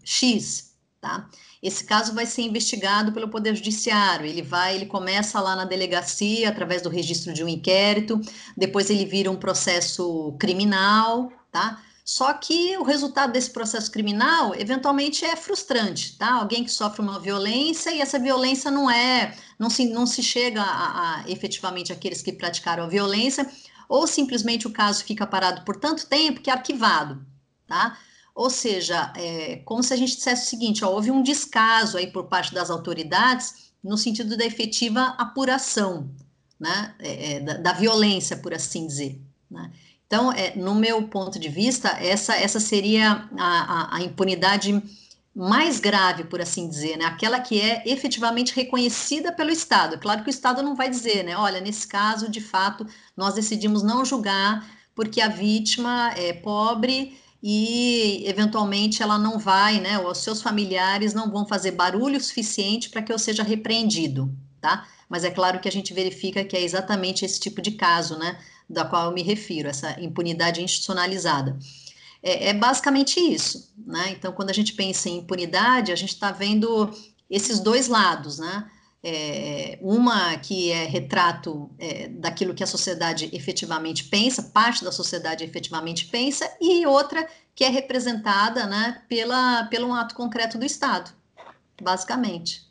X, 0.04 0.74
tá? 1.00 1.26
Esse 1.64 1.82
caso 1.82 2.12
vai 2.12 2.26
ser 2.26 2.42
investigado 2.42 3.10
pelo 3.10 3.30
Poder 3.30 3.56
Judiciário. 3.56 4.26
Ele 4.26 4.42
vai, 4.42 4.74
ele 4.74 4.84
começa 4.84 5.40
lá 5.40 5.56
na 5.56 5.64
delegacia 5.64 6.50
através 6.50 6.82
do 6.82 6.90
registro 6.90 7.32
de 7.32 7.42
um 7.42 7.48
inquérito, 7.48 8.20
depois 8.54 8.90
ele 8.90 9.06
vira 9.06 9.30
um 9.30 9.36
processo 9.36 10.36
criminal, 10.38 11.32
tá? 11.50 11.82
Só 12.04 12.34
que 12.34 12.76
o 12.76 12.82
resultado 12.82 13.32
desse 13.32 13.50
processo 13.50 13.90
criminal 13.90 14.54
eventualmente 14.54 15.24
é 15.24 15.34
frustrante, 15.34 16.18
tá? 16.18 16.34
Alguém 16.34 16.64
que 16.64 16.70
sofre 16.70 17.00
uma 17.00 17.18
violência 17.18 17.90
e 17.90 18.02
essa 18.02 18.18
violência 18.18 18.70
não 18.70 18.90
é, 18.90 19.34
não 19.58 19.70
se, 19.70 19.86
não 19.86 20.06
se 20.06 20.22
chega 20.22 20.60
a, 20.60 21.22
a 21.22 21.30
efetivamente 21.30 21.94
aqueles 21.94 22.20
que 22.20 22.30
praticaram 22.30 22.84
a 22.84 22.88
violência, 22.88 23.50
ou 23.88 24.06
simplesmente 24.06 24.66
o 24.66 24.70
caso 24.70 25.02
fica 25.02 25.26
parado 25.26 25.62
por 25.64 25.76
tanto 25.76 26.06
tempo 26.06 26.42
que 26.42 26.50
é 26.50 26.52
arquivado, 26.52 27.24
tá? 27.66 27.96
Ou 28.34 28.50
seja, 28.50 29.12
é 29.16 29.56
como 29.64 29.82
se 29.82 29.94
a 29.94 29.96
gente 29.96 30.16
dissesse 30.16 30.46
o 30.46 30.50
seguinte: 30.50 30.84
ó, 30.84 30.90
houve 30.90 31.10
um 31.10 31.22
descaso 31.22 31.96
aí 31.96 32.08
por 32.08 32.24
parte 32.24 32.52
das 32.52 32.68
autoridades 32.68 33.72
no 33.82 33.96
sentido 33.98 34.36
da 34.36 34.44
efetiva 34.44 35.14
apuração, 35.18 36.10
né, 36.58 36.94
é, 36.98 37.34
é, 37.34 37.40
da, 37.40 37.54
da, 37.58 37.72
violência, 37.74 38.36
por 38.38 38.54
assim 38.54 38.86
dizer. 38.86 39.20
Né? 39.50 39.70
Então, 40.06 40.32
é, 40.32 40.56
no 40.56 40.74
meu 40.74 41.06
ponto 41.08 41.38
de 41.38 41.48
vista, 41.50 41.88
essa, 42.00 42.34
essa 42.34 42.58
seria 42.58 43.28
a, 43.36 43.94
a, 43.94 43.96
a, 43.96 44.02
impunidade 44.02 44.82
mais 45.34 45.80
grave, 45.80 46.24
por 46.24 46.40
assim 46.40 46.68
dizer, 46.68 46.96
né? 46.96 47.04
aquela 47.04 47.40
que 47.40 47.60
é 47.60 47.82
efetivamente 47.84 48.54
reconhecida 48.54 49.32
pelo 49.32 49.50
Estado. 49.50 49.98
Claro 49.98 50.22
que 50.22 50.28
o 50.28 50.30
Estado 50.30 50.62
não 50.62 50.74
vai 50.74 50.88
dizer, 50.88 51.24
né? 51.24 51.36
olha, 51.36 51.60
nesse 51.60 51.86
caso, 51.86 52.30
de 52.30 52.40
fato, 52.40 52.86
nós 53.16 53.34
decidimos 53.34 53.82
não 53.82 54.04
julgar 54.04 54.66
porque 54.94 55.20
a 55.20 55.28
vítima 55.28 56.12
é 56.16 56.32
pobre 56.32 57.18
e 57.46 58.22
eventualmente 58.26 59.02
ela 59.02 59.18
não 59.18 59.38
vai, 59.38 59.78
né, 59.78 59.98
ou 59.98 60.12
os 60.12 60.18
seus 60.18 60.40
familiares 60.40 61.12
não 61.12 61.30
vão 61.30 61.46
fazer 61.46 61.72
barulho 61.72 62.18
suficiente 62.18 62.88
para 62.88 63.02
que 63.02 63.12
eu 63.12 63.18
seja 63.18 63.42
repreendido, 63.42 64.34
tá? 64.62 64.88
Mas 65.10 65.24
é 65.24 65.30
claro 65.30 65.60
que 65.60 65.68
a 65.68 65.70
gente 65.70 65.92
verifica 65.92 66.42
que 66.42 66.56
é 66.56 66.62
exatamente 66.62 67.22
esse 67.22 67.38
tipo 67.38 67.60
de 67.60 67.72
caso, 67.72 68.16
né, 68.16 68.38
da 68.66 68.86
qual 68.86 69.04
eu 69.04 69.12
me 69.12 69.22
refiro, 69.22 69.68
essa 69.68 70.00
impunidade 70.00 70.62
institucionalizada. 70.62 71.58
É, 72.22 72.48
é 72.48 72.54
basicamente 72.54 73.20
isso, 73.20 73.70
né? 73.76 74.12
Então, 74.12 74.32
quando 74.32 74.48
a 74.48 74.54
gente 74.54 74.72
pensa 74.72 75.10
em 75.10 75.18
impunidade, 75.18 75.92
a 75.92 75.96
gente 75.96 76.14
está 76.14 76.32
vendo 76.32 76.90
esses 77.28 77.60
dois 77.60 77.88
lados, 77.88 78.38
né? 78.38 78.70
É, 79.06 79.78
uma 79.82 80.38
que 80.38 80.72
é 80.72 80.86
retrato 80.86 81.70
é, 81.78 82.08
daquilo 82.08 82.54
que 82.54 82.64
a 82.64 82.66
sociedade 82.66 83.28
efetivamente 83.34 84.04
pensa, 84.04 84.42
parte 84.42 84.82
da 84.82 84.90
sociedade 84.90 85.44
efetivamente 85.44 86.06
pensa, 86.06 86.50
e 86.58 86.86
outra 86.86 87.28
que 87.54 87.64
é 87.64 87.68
representada 87.68 88.66
né, 88.66 89.02
pela, 89.06 89.64
pelo 89.64 89.88
um 89.88 89.94
ato 89.94 90.14
concreto 90.14 90.56
do 90.56 90.64
Estado, 90.64 91.10
basicamente. 91.82 92.66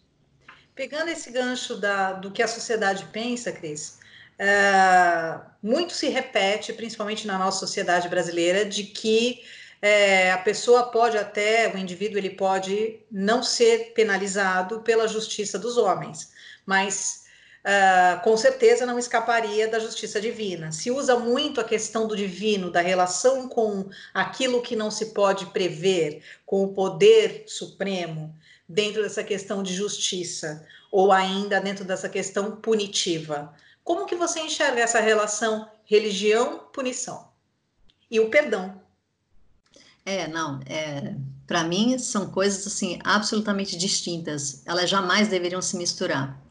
Pegando 0.74 1.10
esse 1.10 1.30
gancho 1.30 1.76
da, 1.76 2.14
do 2.14 2.32
que 2.32 2.42
a 2.42 2.48
sociedade 2.48 3.06
pensa, 3.12 3.52
Cris, 3.52 4.00
é, 4.40 5.40
muito 5.62 5.94
se 5.94 6.10
repete, 6.10 6.74
principalmente 6.74 7.28
na 7.28 7.38
nossa 7.38 7.60
sociedade 7.60 8.10
brasileira, 8.10 8.66
de 8.66 8.84
que 8.86 9.44
é, 9.86 10.32
a 10.32 10.38
pessoa 10.38 10.84
pode 10.84 11.18
até, 11.18 11.68
o 11.68 11.78
indivíduo 11.78 12.18
ele 12.18 12.30
pode 12.30 13.02
não 13.12 13.44
ser 13.44 13.92
penalizado 13.94 14.80
pela 14.80 15.10
justiça 15.10 15.60
dos 15.60 15.76
homens, 15.76 16.32
mas 16.66 17.26
uh, 17.66 18.24
com 18.24 18.38
certeza 18.38 18.86
não 18.86 18.98
escaparia 18.98 19.68
da 19.68 19.80
justiça 19.80 20.22
divina. 20.22 20.72
Se 20.72 20.90
usa 20.90 21.20
muito 21.20 21.60
a 21.60 21.66
questão 21.66 22.08
do 22.08 22.16
divino, 22.16 22.72
da 22.72 22.80
relação 22.80 23.50
com 23.50 23.90
aquilo 24.14 24.62
que 24.62 24.74
não 24.74 24.90
se 24.90 25.08
pode 25.08 25.48
prever, 25.48 26.24
com 26.46 26.64
o 26.64 26.74
poder 26.74 27.44
supremo, 27.46 28.34
dentro 28.70 29.04
dessa 29.04 29.22
questão 29.22 29.62
de 29.62 29.74
justiça, 29.74 30.66
ou 30.94 31.12
ainda 31.12 31.60
dentro 31.60 31.84
dessa 31.84 32.08
questão 32.08 32.56
punitiva. 32.56 33.54
Como 33.84 34.06
que 34.06 34.16
você 34.16 34.40
enxerga 34.40 34.82
essa 34.82 35.02
relação 35.02 35.70
religião-punição? 35.84 37.28
E 38.10 38.22
o 38.22 38.30
perdão 38.30 38.82
é, 40.06 40.28
não, 40.28 40.60
é, 40.66 41.16
para 41.48 41.64
mim 41.64 41.98
são 41.98 42.30
coisas 42.30 42.66
assim 42.68 43.00
absolutamente 43.04 43.78
distintas. 43.78 44.62
Elas 44.66 44.90
jamais 44.90 45.28
deveriam 45.28 45.62
se 45.62 45.78
misturar. 45.78 46.42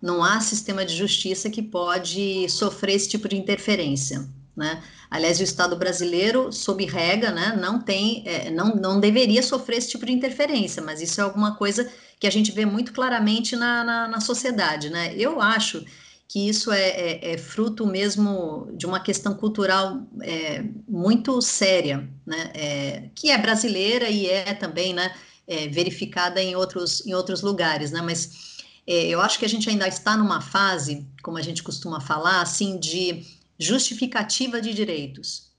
Não 0.00 0.24
há 0.24 0.40
sistema 0.40 0.84
de 0.84 0.96
justiça 0.96 1.50
que 1.50 1.62
pode 1.62 2.48
sofrer 2.48 2.94
esse 2.94 3.08
tipo 3.08 3.28
de 3.28 3.36
interferência, 3.36 4.28
né? 4.56 4.82
Aliás, 5.10 5.40
o 5.40 5.42
Estado 5.42 5.76
brasileiro, 5.76 6.52
sob 6.52 6.84
regra, 6.84 7.32
né, 7.32 7.58
não 7.60 7.80
tem, 7.80 8.22
é, 8.26 8.48
não, 8.50 8.76
não 8.76 9.00
deveria 9.00 9.42
sofrer 9.42 9.78
esse 9.78 9.90
tipo 9.90 10.06
de 10.06 10.12
interferência, 10.12 10.80
mas 10.80 11.02
isso 11.02 11.20
é 11.20 11.24
alguma 11.24 11.56
coisa 11.56 11.90
que 12.18 12.26
a 12.26 12.30
gente 12.30 12.52
vê 12.52 12.64
muito 12.64 12.92
claramente 12.92 13.56
na, 13.56 13.82
na, 13.82 14.08
na 14.08 14.20
sociedade, 14.20 14.88
né? 14.88 15.12
Eu 15.16 15.40
acho 15.40 15.84
que 16.30 16.48
isso 16.48 16.70
é, 16.70 16.90
é, 16.90 17.32
é, 17.32 17.38
fruto 17.38 17.84
mesmo 17.84 18.70
de 18.74 18.86
uma 18.86 19.00
questão 19.00 19.34
cultural 19.34 20.06
é, 20.22 20.62
muito 20.86 21.42
séria, 21.42 22.08
né, 22.24 22.52
é, 22.54 23.10
que 23.16 23.32
é 23.32 23.36
brasileira 23.36 24.08
e 24.08 24.28
é 24.28 24.54
também 24.54 24.94
né, 24.94 25.12
é, 25.44 25.66
verificada 25.66 26.40
em 26.40 26.54
outros, 26.54 27.04
em 27.04 27.14
outros 27.14 27.42
lugares, 27.42 27.90
né, 27.90 28.00
mas 28.00 28.62
é, 28.86 29.08
eu 29.08 29.20
acho 29.20 29.40
que 29.40 29.44
a 29.44 29.48
gente 29.48 29.68
ainda 29.68 29.88
está 29.88 30.16
numa 30.16 30.40
fase, 30.40 31.04
como 31.20 31.36
a 31.36 31.42
gente 31.42 31.64
costuma 31.64 32.00
falar, 32.00 32.42
assim, 32.42 32.78
de 32.78 33.26
justificativa 33.58 34.60
de 34.60 34.72
direitos. 34.72 35.50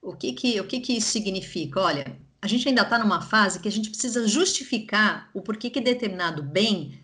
O 0.00 0.14
que 0.14 0.32
que, 0.32 0.60
o 0.60 0.64
que, 0.68 0.78
que 0.78 0.92
isso 0.92 1.10
significa? 1.10 1.80
Olha, 1.80 2.16
a 2.40 2.46
gente 2.46 2.68
ainda 2.68 2.82
está 2.82 3.00
numa 3.00 3.20
fase 3.20 3.58
que 3.58 3.66
a 3.66 3.72
gente 3.72 3.90
precisa 3.90 4.28
justificar 4.28 5.28
o 5.34 5.42
porquê 5.42 5.68
que 5.68 5.80
determinado 5.80 6.40
bem 6.40 7.00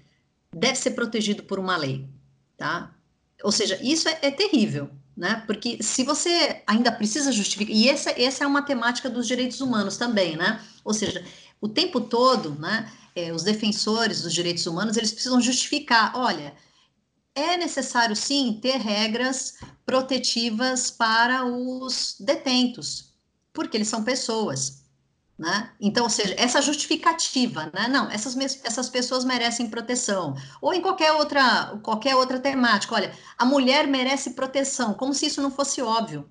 deve 0.54 0.76
ser 0.76 0.92
protegido 0.92 1.42
por 1.42 1.58
uma 1.58 1.76
lei, 1.76 2.08
tá? 2.56 2.94
Ou 3.42 3.52
seja, 3.52 3.78
isso 3.82 4.08
é, 4.08 4.18
é 4.22 4.30
terrível, 4.30 4.90
né? 5.16 5.42
Porque 5.46 5.82
se 5.82 6.04
você 6.04 6.62
ainda 6.66 6.92
precisa 6.92 7.32
justificar, 7.32 7.74
e 7.74 7.88
essa, 7.88 8.10
essa 8.10 8.44
é 8.44 8.46
uma 8.46 8.62
temática 8.62 9.08
dos 9.08 9.26
direitos 9.26 9.60
humanos 9.60 9.96
também, 9.96 10.36
né? 10.36 10.60
Ou 10.84 10.94
seja, 10.94 11.24
o 11.60 11.68
tempo 11.68 12.00
todo, 12.00 12.54
né, 12.58 12.90
é, 13.14 13.32
os 13.32 13.42
defensores 13.42 14.22
dos 14.22 14.32
direitos 14.32 14.66
humanos, 14.66 14.96
eles 14.96 15.12
precisam 15.12 15.40
justificar, 15.40 16.12
olha, 16.16 16.54
é 17.34 17.56
necessário 17.56 18.16
sim 18.16 18.58
ter 18.60 18.76
regras 18.78 19.58
protetivas 19.84 20.90
para 20.90 21.44
os 21.44 22.16
detentos, 22.18 23.12
porque 23.52 23.76
eles 23.76 23.88
são 23.88 24.04
pessoas, 24.04 24.79
né? 25.40 25.70
Então, 25.80 26.04
ou 26.04 26.10
seja, 26.10 26.34
essa 26.36 26.60
justificativa, 26.60 27.70
né? 27.72 27.88
Não, 27.88 28.10
essas, 28.10 28.36
essas 28.62 28.90
pessoas 28.90 29.24
merecem 29.24 29.70
proteção. 29.70 30.36
Ou 30.60 30.74
em 30.74 30.82
qualquer 30.82 31.12
outra, 31.12 31.78
qualquer 31.82 32.14
outra 32.14 32.38
temática, 32.38 32.94
olha, 32.94 33.10
a 33.38 33.44
mulher 33.46 33.86
merece 33.86 34.32
proteção, 34.34 34.92
como 34.92 35.14
se 35.14 35.24
isso 35.24 35.40
não 35.40 35.50
fosse 35.50 35.80
óbvio. 35.80 36.28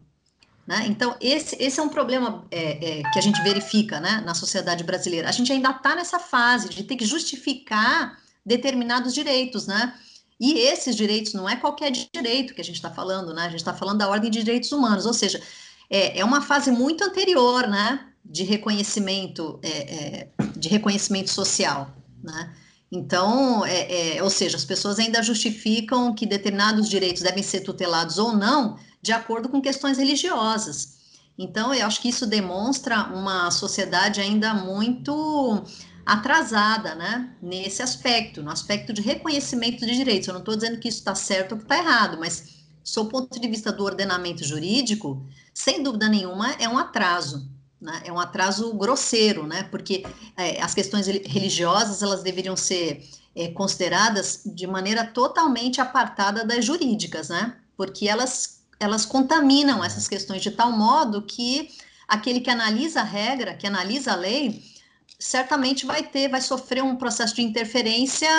Né? 0.68 0.86
Então, 0.86 1.16
esse, 1.20 1.56
esse 1.60 1.80
é 1.80 1.84
um 1.84 1.90
problema 1.90 2.46
é, 2.52 3.00
é, 3.00 3.12
que 3.12 3.18
a 3.18 3.22
gente 3.22 3.42
verifica 3.42 4.00
né, 4.00 4.22
na 4.24 4.36
sociedade 4.36 4.84
brasileira. 4.84 5.28
A 5.28 5.32
gente 5.32 5.52
ainda 5.52 5.72
está 5.72 5.96
nessa 5.96 6.20
fase 6.20 6.70
de 6.70 6.84
ter 6.84 6.96
que 6.96 7.06
justificar 7.06 8.16
determinados 8.46 9.12
direitos, 9.12 9.66
né? 9.66 9.96
E 10.40 10.54
esses 10.60 10.96
direitos 10.96 11.34
não 11.34 11.50
é 11.50 11.56
qualquer 11.56 11.92
direito 11.92 12.54
que 12.54 12.62
a 12.62 12.64
gente 12.64 12.76
está 12.76 12.92
falando, 12.92 13.34
né? 13.34 13.48
A 13.48 13.50
gente 13.50 13.60
está 13.60 13.74
falando 13.74 13.98
da 13.98 14.08
ordem 14.08 14.30
de 14.30 14.44
direitos 14.44 14.72
humanos, 14.72 15.08
ou 15.08 15.14
seja, 15.14 15.42
é, 15.90 16.20
é 16.20 16.24
uma 16.24 16.42
fase 16.42 16.72
muito 16.72 17.04
anterior, 17.04 17.68
né? 17.68 18.09
De 18.24 18.44
reconhecimento, 18.44 19.60
é, 19.64 19.70
é, 19.70 20.30
de 20.56 20.70
reconhecimento 20.70 21.30
social, 21.30 21.96
né? 22.24 22.56
Então, 22.92 23.64
é, 23.66 24.18
é, 24.18 24.24
ou 24.24 24.30
seja, 24.30 24.58
as 24.58 24.66
pessoas 24.66 24.98
ainda 24.98 25.22
justificam 25.22 26.14
que 26.14 26.26
determinados 26.26 26.90
direitos 26.90 27.22
devem 27.22 27.44
ser 27.44 27.62
tutelados 27.62 28.18
ou 28.18 28.36
não 28.36 28.78
de 29.02 29.12
acordo 29.12 29.48
com 29.48 29.62
questões 29.62 29.98
religiosas. 29.98 30.98
Então, 31.38 31.74
eu 31.74 31.86
acho 31.86 32.02
que 32.02 32.10
isso 32.10 32.26
demonstra 32.26 33.04
uma 33.14 33.50
sociedade 33.52 34.20
ainda 34.20 34.54
muito 34.54 35.64
atrasada, 36.06 36.96
né, 36.96 37.36
nesse 37.42 37.84
aspecto, 37.84 38.42
no 38.42 38.50
aspecto 38.50 38.92
de 38.92 39.02
reconhecimento 39.02 39.86
de 39.86 39.96
direitos. 39.96 40.28
Eu 40.28 40.34
não 40.34 40.42
estou 40.42 40.56
dizendo 40.56 40.80
que 40.80 40.90
isso 40.90 40.98
está 40.98 41.14
certo 41.14 41.52
ou 41.52 41.58
que 41.60 41.64
está 41.64 41.78
errado, 41.78 42.18
mas, 42.20 42.66
sob 42.84 43.08
o 43.08 43.12
ponto 43.12 43.40
de 43.40 43.48
vista 43.48 43.72
do 43.72 43.84
ordenamento 43.84 44.44
jurídico, 44.44 45.24
sem 45.54 45.84
dúvida 45.84 46.10
nenhuma, 46.10 46.52
é 46.54 46.68
um 46.68 46.78
atraso. 46.78 47.48
Né? 47.82 48.02
É 48.06 48.12
um 48.12 48.20
atraso 48.20 48.74
grosseiro, 48.74 49.48
né? 49.48 49.64
Porque 49.64 50.06
é, 50.36 50.62
as 50.62 50.74
questões 50.74 51.08
religiosas 51.08 52.02
elas 52.04 52.22
deveriam 52.22 52.56
ser 52.56 53.08
é, 53.36 53.48
consideradas 53.50 54.42
de 54.46 54.68
maneira 54.68 55.06
totalmente 55.06 55.80
apartada 55.80 56.44
das 56.44 56.66
jurídicas, 56.66 57.30
né? 57.30 57.56
Porque 57.78 58.08
elas 58.08 58.60
elas 58.80 59.06
contaminam 59.06 59.84
essas 59.84 60.08
questões 60.08 60.42
de 60.42 60.52
tal 60.52 60.72
modo 60.72 61.22
que 61.22 61.70
aquele 62.08 62.40
que 62.40 62.50
analisa 62.50 63.02
a 63.02 63.04
regra, 63.04 63.54
que 63.54 63.68
analisa 63.68 64.14
a 64.14 64.16
lei, 64.16 64.64
certamente 65.20 65.86
vai 65.86 66.02
ter, 66.02 66.30
vai 66.30 66.42
sofrer 66.42 66.82
um 66.82 66.96
processo 66.96 67.36
de 67.36 67.42
interferência 67.42 68.30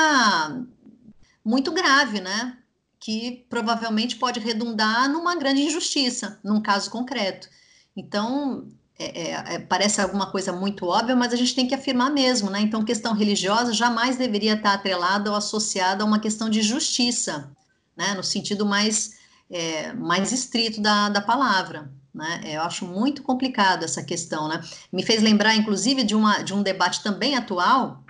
muito 1.44 1.72
grave, 1.72 2.20
né? 2.20 2.56
Que 2.98 3.46
provavelmente 3.48 4.16
pode 4.16 4.40
redundar 4.40 5.08
numa 5.10 5.36
grande 5.36 5.62
injustiça, 5.62 6.40
num 6.42 6.60
caso 6.60 6.90
concreto. 6.90 7.48
Então, 7.94 8.66
é, 9.00 9.30
é, 9.30 9.54
é, 9.54 9.58
parece 9.58 9.98
alguma 9.98 10.30
coisa 10.30 10.52
muito 10.52 10.84
óbvia, 10.84 11.16
mas 11.16 11.32
a 11.32 11.36
gente 11.36 11.54
tem 11.54 11.66
que 11.66 11.74
afirmar 11.74 12.10
mesmo, 12.10 12.50
né? 12.50 12.60
Então, 12.60 12.84
questão 12.84 13.14
religiosa 13.14 13.72
jamais 13.72 14.16
deveria 14.16 14.52
estar 14.52 14.74
atrelada 14.74 15.30
ou 15.30 15.36
associada 15.36 16.04
a 16.04 16.06
uma 16.06 16.18
questão 16.18 16.50
de 16.50 16.60
justiça, 16.60 17.50
né? 17.96 18.12
No 18.12 18.22
sentido 18.22 18.66
mais, 18.66 19.12
é, 19.50 19.94
mais 19.94 20.32
estrito 20.32 20.82
da, 20.82 21.08
da 21.08 21.22
palavra. 21.22 21.90
Né? 22.14 22.42
Eu 22.44 22.60
acho 22.60 22.84
muito 22.84 23.22
complicado 23.22 23.84
essa 23.84 24.02
questão, 24.02 24.46
né? 24.48 24.60
Me 24.92 25.02
fez 25.02 25.22
lembrar, 25.22 25.56
inclusive, 25.56 26.02
de, 26.02 26.14
uma, 26.14 26.42
de 26.42 26.52
um 26.52 26.62
debate 26.62 27.02
também 27.02 27.36
atual, 27.36 28.04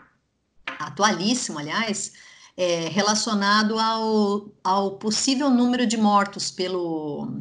atualíssimo, 0.66 1.61
aliás, 1.61 2.14
é, 2.57 2.88
relacionado 2.88 3.79
ao, 3.79 4.48
ao 4.64 4.98
possível 4.98 5.50
número 5.50 5.87
de 5.87 5.96
mortos 5.96 6.50
pelo, 6.50 7.33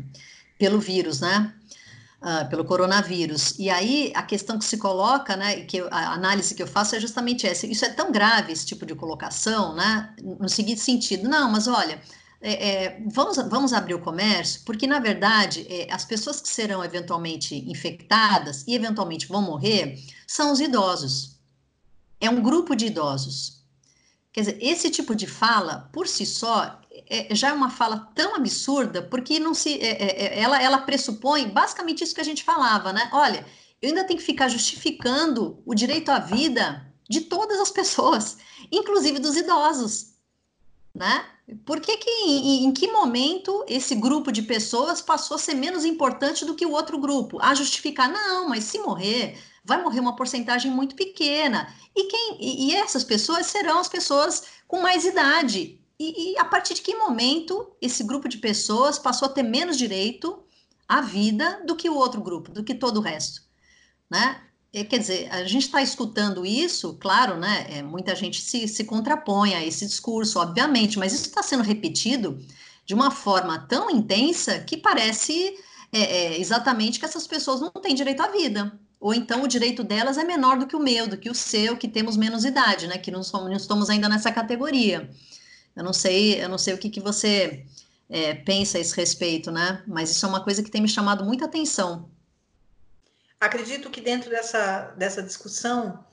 pelo 0.59 0.79
vírus, 0.79 1.19
né? 1.19 1.55
Uh, 2.21 2.49
pelo 2.49 2.65
coronavírus. 2.65 3.57
E 3.57 3.69
aí 3.69 4.11
a 4.13 4.21
questão 4.21 4.59
que 4.59 4.65
se 4.65 4.77
coloca, 4.77 5.37
né, 5.37 5.61
que 5.61 5.77
eu, 5.77 5.87
a 5.89 6.11
análise 6.11 6.53
que 6.53 6.61
eu 6.61 6.67
faço 6.67 6.93
é 6.93 6.99
justamente 6.99 7.47
essa. 7.47 7.65
Isso 7.65 7.85
é 7.85 7.89
tão 7.89 8.11
grave 8.11 8.51
esse 8.51 8.65
tipo 8.65 8.85
de 8.85 8.93
colocação, 8.93 9.73
né? 9.73 10.13
No 10.21 10.49
seguinte 10.49 10.81
sentido, 10.81 11.29
não, 11.29 11.49
mas 11.49 11.65
olha, 11.65 12.01
é, 12.41 12.69
é, 12.69 13.01
vamos, 13.05 13.37
vamos 13.49 13.73
abrir 13.73 13.93
o 13.93 13.99
comércio, 13.99 14.61
porque, 14.65 14.87
na 14.87 14.99
verdade, 14.99 15.65
é, 15.69 15.91
as 15.93 16.05
pessoas 16.05 16.39
que 16.39 16.47
serão 16.47 16.83
eventualmente 16.83 17.55
infectadas 17.69 18.63
e 18.65 18.73
eventualmente 18.73 19.27
vão 19.27 19.41
morrer 19.41 19.97
são 20.25 20.51
os 20.51 20.59
idosos. 20.61 21.37
É 22.19 22.29
um 22.29 22.41
grupo 22.41 22.75
de 22.75 22.85
idosos. 22.85 23.63
Quer 24.31 24.41
dizer, 24.41 24.57
esse 24.61 24.89
tipo 24.89 25.15
de 25.15 25.27
fala, 25.27 25.89
por 25.91 26.07
si 26.07 26.25
só, 26.25 26.78
é, 27.09 27.35
já 27.35 27.49
é 27.49 27.53
uma 27.53 27.69
fala 27.69 28.11
tão 28.15 28.35
absurda, 28.35 29.01
porque 29.01 29.39
não 29.39 29.53
se, 29.53 29.79
é, 29.79 29.89
é, 29.89 30.25
é, 30.25 30.39
ela, 30.39 30.61
ela 30.61 30.77
pressupõe 30.79 31.47
basicamente 31.47 32.03
isso 32.03 32.15
que 32.15 32.21
a 32.21 32.25
gente 32.25 32.43
falava, 32.43 32.91
né? 32.91 33.09
Olha, 33.13 33.45
eu 33.81 33.89
ainda 33.89 34.03
tenho 34.03 34.19
que 34.19 34.25
ficar 34.25 34.49
justificando 34.49 35.61
o 35.65 35.73
direito 35.73 36.09
à 36.09 36.19
vida 36.19 36.85
de 37.09 37.21
todas 37.21 37.59
as 37.59 37.71
pessoas, 37.71 38.37
inclusive 38.71 39.19
dos 39.19 39.35
idosos, 39.35 40.13
né? 40.93 41.25
Por 41.65 41.79
que, 41.79 41.97
que 41.97 42.09
em, 42.09 42.65
em, 42.65 42.71
que 42.71 42.91
momento 42.91 43.65
esse 43.67 43.95
grupo 43.95 44.31
de 44.31 44.43
pessoas 44.43 45.01
passou 45.01 45.35
a 45.35 45.39
ser 45.39 45.55
menos 45.55 45.83
importante 45.83 46.45
do 46.45 46.53
que 46.53 46.65
o 46.65 46.71
outro 46.71 46.99
grupo? 46.99 47.39
A 47.41 47.55
justificar, 47.55 48.07
não, 48.07 48.47
mas 48.47 48.65
se 48.65 48.77
morrer, 48.77 49.35
vai 49.65 49.81
morrer 49.81 49.99
uma 49.99 50.15
porcentagem 50.15 50.71
muito 50.71 50.95
pequena. 50.95 51.73
E, 51.95 52.03
quem, 52.03 52.37
e, 52.39 52.67
e 52.67 52.75
essas 52.75 53.03
pessoas 53.03 53.47
serão 53.47 53.79
as 53.79 53.89
pessoas 53.89 54.43
com 54.67 54.79
mais 54.79 55.05
idade. 55.05 55.78
E, 55.99 56.31
e, 56.31 56.37
a 56.39 56.45
partir 56.45 56.75
de 56.75 56.81
que 56.81 56.95
momento 56.95 57.75
esse 57.81 58.03
grupo 58.03 58.29
de 58.29 58.37
pessoas 58.37 58.97
passou 58.97 59.27
a 59.27 59.31
ter 59.31 59.43
menos 59.43 59.77
direito 59.77 60.41
à 60.87 61.01
vida 61.01 61.61
do 61.65 61.75
que 61.75 61.89
o 61.89 61.95
outro 61.95 62.21
grupo, 62.21 62.51
do 62.51 62.63
que 62.63 62.73
todo 62.73 62.97
o 62.97 63.01
resto? 63.01 63.41
Né? 64.09 64.41
É, 64.71 64.83
quer 64.83 64.99
dizer, 64.99 65.29
a 65.29 65.43
gente 65.43 65.65
está 65.65 65.81
escutando 65.81 66.45
isso, 66.45 66.95
claro, 66.99 67.37
né? 67.37 67.65
É, 67.69 67.83
muita 67.83 68.15
gente 68.15 68.39
se, 68.39 68.67
se 68.67 68.83
contrapõe 68.85 69.55
a 69.55 69.65
esse 69.65 69.85
discurso, 69.85 70.39
obviamente, 70.39 70.97
mas 70.97 71.11
isso 71.11 71.25
está 71.25 71.43
sendo 71.43 71.63
repetido 71.63 72.39
de 72.85 72.93
uma 72.93 73.11
forma 73.11 73.59
tão 73.67 73.89
intensa 73.89 74.59
que 74.59 74.77
parece 74.77 75.55
é, 75.91 76.01
é, 76.01 76.39
exatamente 76.39 76.99
que 76.99 77.05
essas 77.05 77.27
pessoas 77.27 77.59
não 77.61 77.71
têm 77.71 77.93
direito 77.95 78.21
à 78.21 78.27
vida. 78.27 78.79
Ou 78.99 79.13
então 79.13 79.43
o 79.43 79.47
direito 79.47 79.83
delas 79.83 80.17
é 80.17 80.23
menor 80.23 80.59
do 80.59 80.67
que 80.67 80.75
o 80.75 80.79
meu, 80.79 81.07
do 81.07 81.17
que 81.17 81.29
o 81.29 81.35
seu, 81.35 81.77
que 81.77 81.87
temos 81.87 82.15
menos 82.15 82.45
idade, 82.45 82.87
né? 82.87 82.97
Que 82.97 83.11
não, 83.11 83.23
somos, 83.23 83.49
não 83.49 83.57
estamos 83.57 83.89
ainda 83.89 84.07
nessa 84.07 84.31
categoria. 84.31 85.09
Eu 85.79 85.83
não 85.83 85.93
sei, 85.93 86.43
eu 86.43 86.49
não 86.49 86.57
sei 86.57 86.73
o 86.73 86.77
que, 86.77 86.89
que 86.89 86.99
você 86.99 87.65
é, 88.09 88.35
pensa 88.35 88.77
a 88.77 88.81
esse 88.81 88.95
respeito, 88.95 89.51
né? 89.51 89.83
Mas 89.87 90.11
isso 90.11 90.25
é 90.25 90.29
uma 90.29 90.43
coisa 90.43 90.61
que 90.61 90.69
tem 90.69 90.81
me 90.81 90.89
chamado 90.89 91.25
muita 91.25 91.45
atenção 91.45 92.09
acredito 93.39 93.89
que 93.89 94.01
dentro 94.01 94.29
dessa, 94.29 94.93
dessa 94.97 95.23
discussão, 95.23 96.03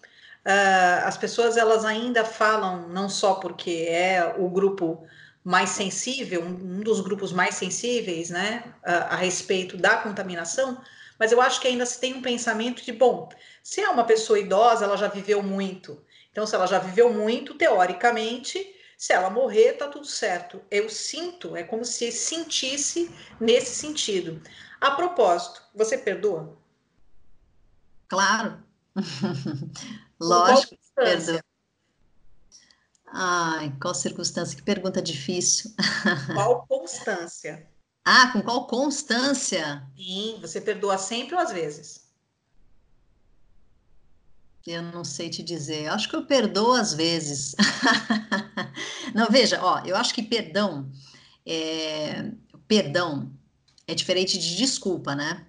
uh, 0.47 1.05
as 1.05 1.17
pessoas 1.17 1.57
elas 1.57 1.85
ainda 1.85 2.25
falam, 2.25 2.89
não 2.89 3.09
só 3.09 3.35
porque 3.35 3.87
é 3.89 4.35
o 4.39 4.49
grupo 4.49 5.07
mais 5.43 5.71
sensível, 5.71 6.43
um, 6.43 6.81
dos 6.81 7.01
grupos 7.01 7.33
mais 7.33 7.55
sensíveis, 7.55 8.31
né, 8.31 8.65
a, 8.85 9.15
a 9.15 9.17
respeito 9.17 9.77
da 9.77 9.97
contaminação, 9.97 10.81
mas 11.19 11.33
eu 11.33 11.41
acho 11.41 11.61
que 11.61 11.69
ainda 11.69 11.87
se 11.87 11.99
tem 11.99 12.15
um 12.15 12.23
pensamento 12.23 12.85
de, 12.85 12.93
bom, 12.93 13.29
se 13.63 13.81
é 13.81 13.89
uma 13.89 14.05
pessoa 14.05 14.39
idosa, 14.39 14.85
ela 14.85 14.97
já 14.97 15.09
viveu 15.09 15.43
muito. 15.43 16.01
Então, 16.31 16.47
se 16.47 16.55
ela 16.55 16.67
já 16.67 16.79
viveu 16.79 17.11
muito, 17.11 17.55
teoricamente, 17.55 18.59
se 18.97 19.13
ela 19.13 19.29
morrer, 19.29 19.75
tá 19.75 19.89
tudo 19.89 20.07
certo. 20.07 20.61
Eu 20.71 20.89
sinto, 20.89 21.55
é 21.55 21.63
como 21.63 21.85
se 21.85 22.11
sentisse 22.11 23.15
nesse 23.39 23.75
sentido. 23.75 24.43
A 24.81 24.93
propósito, 24.93 25.63
você 25.75 25.99
perdoa? 25.99 26.57
Claro. 28.09 28.63
Lógico. 30.19 30.77
Perdão. 30.95 31.41
Ai, 33.09 33.77
qual 33.81 33.95
circunstância? 33.95 34.57
Que 34.57 34.63
pergunta 34.63 35.01
difícil. 35.01 35.71
Qual 36.35 36.67
constância? 36.67 37.69
ah, 38.05 38.33
com 38.33 38.43
qual 38.43 38.67
constância? 38.67 39.87
Sim, 39.97 40.39
você 40.41 40.61
perdoa 40.61 40.97
sempre 40.99 41.35
ou 41.35 41.41
às 41.41 41.53
vezes? 41.53 42.06
Eu 44.67 44.83
não 44.83 45.05
sei 45.05 45.31
te 45.31 45.43
dizer. 45.43 45.89
acho 45.89 46.09
que 46.09 46.17
eu 46.17 46.27
perdoo 46.27 46.73
às 46.73 46.93
vezes. 46.93 47.55
não, 49.15 49.27
veja, 49.29 49.61
ó, 49.63 49.83
eu 49.85 49.97
acho 49.97 50.13
que 50.13 50.23
perdão 50.23 50.91
é, 51.47 52.33
perdão 52.67 53.33
é 53.87 53.95
diferente 53.95 54.39
de 54.39 54.57
desculpa, 54.57 55.15
né? 55.15 55.47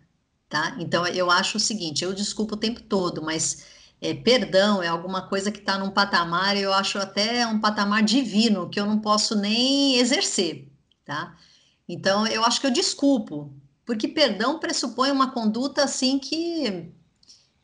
tá? 0.49 0.75
Então 0.79 1.05
eu 1.07 1.29
acho 1.29 1.57
o 1.57 1.59
seguinte, 1.59 2.03
eu 2.03 2.13
desculpo 2.13 2.55
o 2.55 2.59
tempo 2.59 2.81
todo, 2.81 3.21
mas 3.21 3.65
é, 4.01 4.13
perdão 4.13 4.81
é 4.81 4.87
alguma 4.87 5.27
coisa 5.27 5.51
que 5.51 5.59
está 5.59 5.77
num 5.77 5.91
patamar, 5.91 6.57
eu 6.57 6.73
acho 6.73 6.97
até 6.99 7.45
um 7.47 7.59
patamar 7.59 8.03
divino 8.03 8.69
que 8.69 8.79
eu 8.79 8.85
não 8.85 8.99
posso 8.99 9.35
nem 9.35 9.97
exercer, 9.97 10.69
tá? 11.05 11.35
Então 11.87 12.27
eu 12.27 12.43
acho 12.43 12.61
que 12.61 12.67
eu 12.67 12.71
desculpo, 12.71 13.53
porque 13.85 14.07
perdão 14.07 14.59
pressupõe 14.59 15.11
uma 15.11 15.31
conduta 15.31 15.83
assim 15.83 16.19
que 16.19 16.91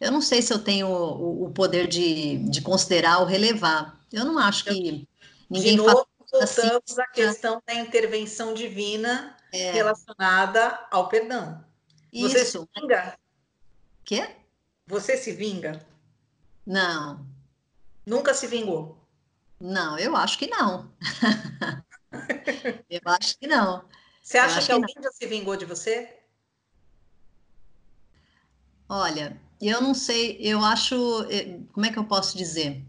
eu 0.04 0.12
não 0.12 0.22
sei 0.22 0.42
se 0.42 0.54
eu 0.54 0.60
tenho 0.60 0.88
o, 0.88 1.46
o 1.46 1.52
poder 1.52 1.88
de, 1.88 2.38
de 2.50 2.62
considerar 2.62 3.20
ou 3.20 3.26
relevar. 3.26 4.00
Eu 4.12 4.26
não 4.26 4.38
acho 4.38 4.66
que 4.66 5.08
ninguém 5.50 5.72
de 5.72 5.78
novo, 5.78 6.08
assim, 6.42 6.62
voltamos 6.62 7.00
à 7.00 7.08
questão 7.08 7.62
da 7.66 7.74
intervenção 7.74 8.54
divina 8.54 9.38
é. 9.52 9.72
relacionada 9.72 10.88
ao 10.92 11.08
perdão. 11.08 11.63
Você 12.13 12.42
Isso. 12.42 12.68
se 12.74 12.82
vinga? 12.82 13.18
Quê? 14.04 14.36
Você 14.86 15.16
se 15.18 15.32
vinga? 15.32 15.86
Não. 16.66 17.26
Nunca 18.06 18.34
se 18.34 18.46
vingou? 18.46 18.98
Não, 19.60 19.98
eu 19.98 20.16
acho 20.18 20.38
que 20.38 20.48
não. 20.48 20.92
eu 22.89 23.02
acho 23.06 23.38
que 23.39 23.48
não. 23.48 23.86
Você 24.22 24.38
acha 24.38 24.60
que, 24.60 24.66
que 24.66 24.72
alguém 24.74 24.96
não. 24.96 25.04
já 25.04 25.12
se 25.12 25.26
vingou 25.26 25.56
de 25.56 25.66
você? 25.66 26.20
Olha, 28.89 29.42
eu 29.62 29.82
não 29.82 29.94
sei, 29.94 30.38
eu 30.39 30.63
acho. 30.63 30.96
Eh, 31.30 31.60
como 31.72 31.86
é 31.86 31.92
que 31.92 32.00
eu 32.00 32.06
posso 32.06 32.38
dizer? 32.38 32.86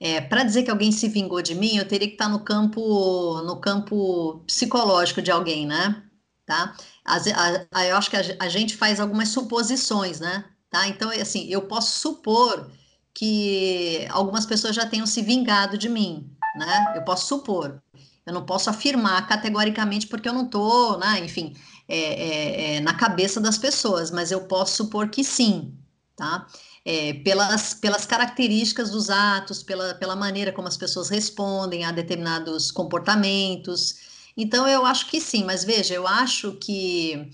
É, 0.00 0.20
para 0.20 0.44
dizer 0.44 0.62
que 0.62 0.70
alguém 0.70 0.90
se 0.90 1.08
vingou 1.08 1.42
de 1.42 1.54
mim, 1.54 1.76
eu 1.76 1.86
teria 1.86 2.08
que 2.08 2.14
estar 2.14 2.28
no 2.28 2.40
campo, 2.40 3.42
no 3.42 3.60
campo 3.60 4.42
psicológico 4.46 5.20
de 5.20 5.30
alguém, 5.30 5.66
né? 5.66 6.02
Tá? 6.46 6.74
As, 7.04 7.26
a, 7.26 7.66
a, 7.70 7.86
eu 7.86 7.96
acho 7.96 8.10
que 8.10 8.16
a, 8.16 8.22
a, 8.40 8.48
gente 8.48 8.76
faz 8.76 8.98
algumas 8.98 9.28
suposições, 9.28 10.18
né? 10.18 10.44
Tá? 10.70 10.88
Então, 10.88 11.10
assim, 11.10 11.46
eu 11.50 11.62
posso 11.62 11.98
supor 11.98 12.70
que 13.12 14.06
algumas 14.10 14.46
pessoas 14.46 14.74
já 14.74 14.86
tenham 14.86 15.06
se 15.06 15.20
vingado 15.20 15.76
de 15.76 15.88
mim, 15.88 16.30
né? 16.56 16.94
Eu 16.96 17.02
posso 17.02 17.26
supor. 17.26 17.82
Eu 18.24 18.32
não 18.32 18.46
posso 18.46 18.70
afirmar 18.70 19.26
categoricamente 19.26 20.06
porque 20.06 20.28
eu 20.28 20.32
não 20.32 20.46
estou, 20.46 20.98
né? 20.98 21.20
Enfim, 21.20 21.54
é, 21.90 21.96
é, 21.96 22.76
é, 22.76 22.80
na 22.80 22.94
cabeça 22.94 23.40
das 23.40 23.58
pessoas, 23.58 24.12
mas 24.12 24.30
eu 24.30 24.42
posso 24.42 24.76
supor 24.76 25.08
que 25.08 25.24
sim, 25.24 25.74
tá? 26.14 26.46
É, 26.84 27.14
pelas, 27.14 27.74
pelas 27.74 28.06
características 28.06 28.90
dos 28.90 29.10
atos, 29.10 29.62
pela, 29.62 29.94
pela 29.94 30.14
maneira 30.14 30.52
como 30.52 30.68
as 30.68 30.76
pessoas 30.76 31.08
respondem 31.08 31.84
a 31.84 31.90
determinados 31.90 32.70
comportamentos. 32.70 33.96
Então, 34.36 34.68
eu 34.68 34.86
acho 34.86 35.10
que 35.10 35.20
sim, 35.20 35.42
mas 35.44 35.64
veja, 35.64 35.92
eu 35.92 36.06
acho 36.06 36.52
que 36.52 37.28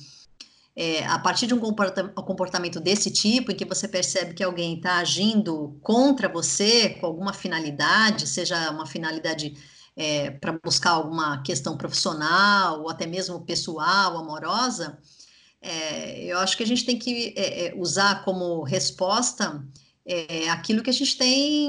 é, 0.75 1.07
a 1.07 1.19
partir 1.19 1.47
de 1.47 1.55
um 1.55 1.61
comportamento 1.61 2.81
desse 2.81 3.11
tipo, 3.11 3.53
em 3.53 3.55
que 3.55 3.65
você 3.65 3.87
percebe 3.87 4.35
que 4.35 4.43
alguém 4.43 4.77
está 4.77 4.97
agindo 4.97 5.79
contra 5.83 6.29
você 6.29 6.91
com 6.91 7.07
alguma 7.07 7.33
finalidade, 7.33 8.27
seja 8.27 8.71
uma 8.71 8.87
finalidade 8.87 9.55
é, 9.97 10.31
para 10.31 10.59
buscar 10.63 10.91
alguma 10.91 11.43
questão 11.43 11.77
profissional 11.77 12.83
ou 12.83 12.91
até 12.91 13.07
mesmo 13.07 13.41
pessoal, 13.41 14.19
amorosa, 14.19 14.99
é, 15.61 16.25
eu 16.25 16.39
acho 16.39 16.57
que 16.57 16.63
a 16.63 16.67
gente 16.67 16.85
tem 16.85 16.99
que 16.99 17.35
é, 17.37 17.69
é 17.69 17.75
usar 17.75 18.25
como 18.25 18.63
resposta 18.63 19.65
é, 20.05 20.49
aquilo 20.51 20.83
que 20.83 20.91
a 20.91 20.93
gente 20.93 21.17
tem, 21.17 21.69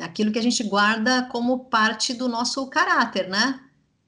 aquilo 0.00 0.32
que 0.32 0.38
a 0.38 0.42
gente 0.42 0.64
guarda 0.64 1.28
como 1.30 1.66
parte 1.66 2.12
do 2.12 2.28
nosso 2.28 2.66
caráter, 2.68 3.28
né? 3.28 3.60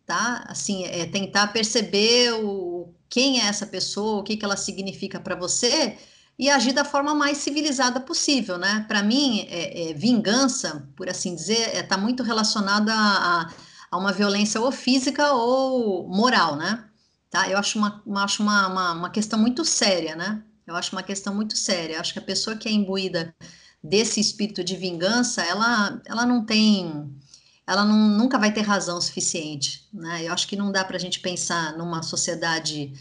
Tá? 0.04 0.44
Assim, 0.48 0.84
é 0.84 1.06
tentar 1.06 1.52
perceber 1.52 2.32
o, 2.42 2.92
quem 3.08 3.40
é 3.40 3.44
essa 3.44 3.66
pessoa, 3.66 4.20
o 4.20 4.24
que, 4.24 4.36
que 4.36 4.44
ela 4.44 4.56
significa 4.56 5.20
para 5.20 5.36
você, 5.36 5.96
e 6.38 6.50
agir 6.50 6.72
da 6.72 6.84
forma 6.84 7.14
mais 7.14 7.38
civilizada 7.38 8.00
possível, 8.00 8.58
né? 8.58 8.84
Para 8.88 9.02
mim, 9.02 9.46
é, 9.48 9.90
é, 9.90 9.94
vingança, 9.94 10.88
por 10.96 11.08
assim 11.08 11.34
dizer, 11.34 11.68
está 11.68 11.78
é, 11.78 11.82
tá 11.82 11.96
muito 11.96 12.22
relacionada 12.22 12.92
a, 12.92 13.50
a, 13.90 13.98
uma 13.98 14.12
violência 14.12 14.60
ou 14.60 14.72
física 14.72 15.32
ou 15.32 16.08
moral, 16.08 16.56
né? 16.56 16.84
Tá? 17.30 17.48
Eu 17.48 17.58
acho, 17.58 17.78
uma, 17.78 18.02
uma 18.04 18.24
acho 18.24 18.42
uma, 18.42 18.66
uma, 18.66 18.92
uma, 18.92 19.10
questão 19.10 19.38
muito 19.38 19.64
séria, 19.64 20.16
né? 20.16 20.42
Eu 20.66 20.74
acho 20.76 20.92
uma 20.92 21.02
questão 21.02 21.34
muito 21.34 21.56
séria. 21.56 21.94
Eu 21.94 22.00
acho 22.00 22.12
que 22.12 22.18
a 22.18 22.22
pessoa 22.22 22.56
que 22.56 22.68
é 22.68 22.72
imbuída 22.72 23.34
desse 23.82 24.20
espírito 24.20 24.62
de 24.62 24.76
vingança, 24.76 25.42
ela, 25.42 26.00
ela 26.06 26.24
não 26.24 26.44
tem, 26.44 27.10
ela 27.66 27.84
não, 27.84 27.96
nunca 27.96 28.38
vai 28.38 28.52
ter 28.52 28.62
razão 28.62 29.00
suficiente, 29.00 29.88
né? 29.92 30.24
Eu 30.24 30.32
acho 30.32 30.46
que 30.46 30.56
não 30.56 30.70
dá 30.70 30.84
para 30.84 30.96
a 30.96 31.00
gente 31.00 31.20
pensar 31.20 31.76
numa 31.76 32.02
sociedade 32.02 32.92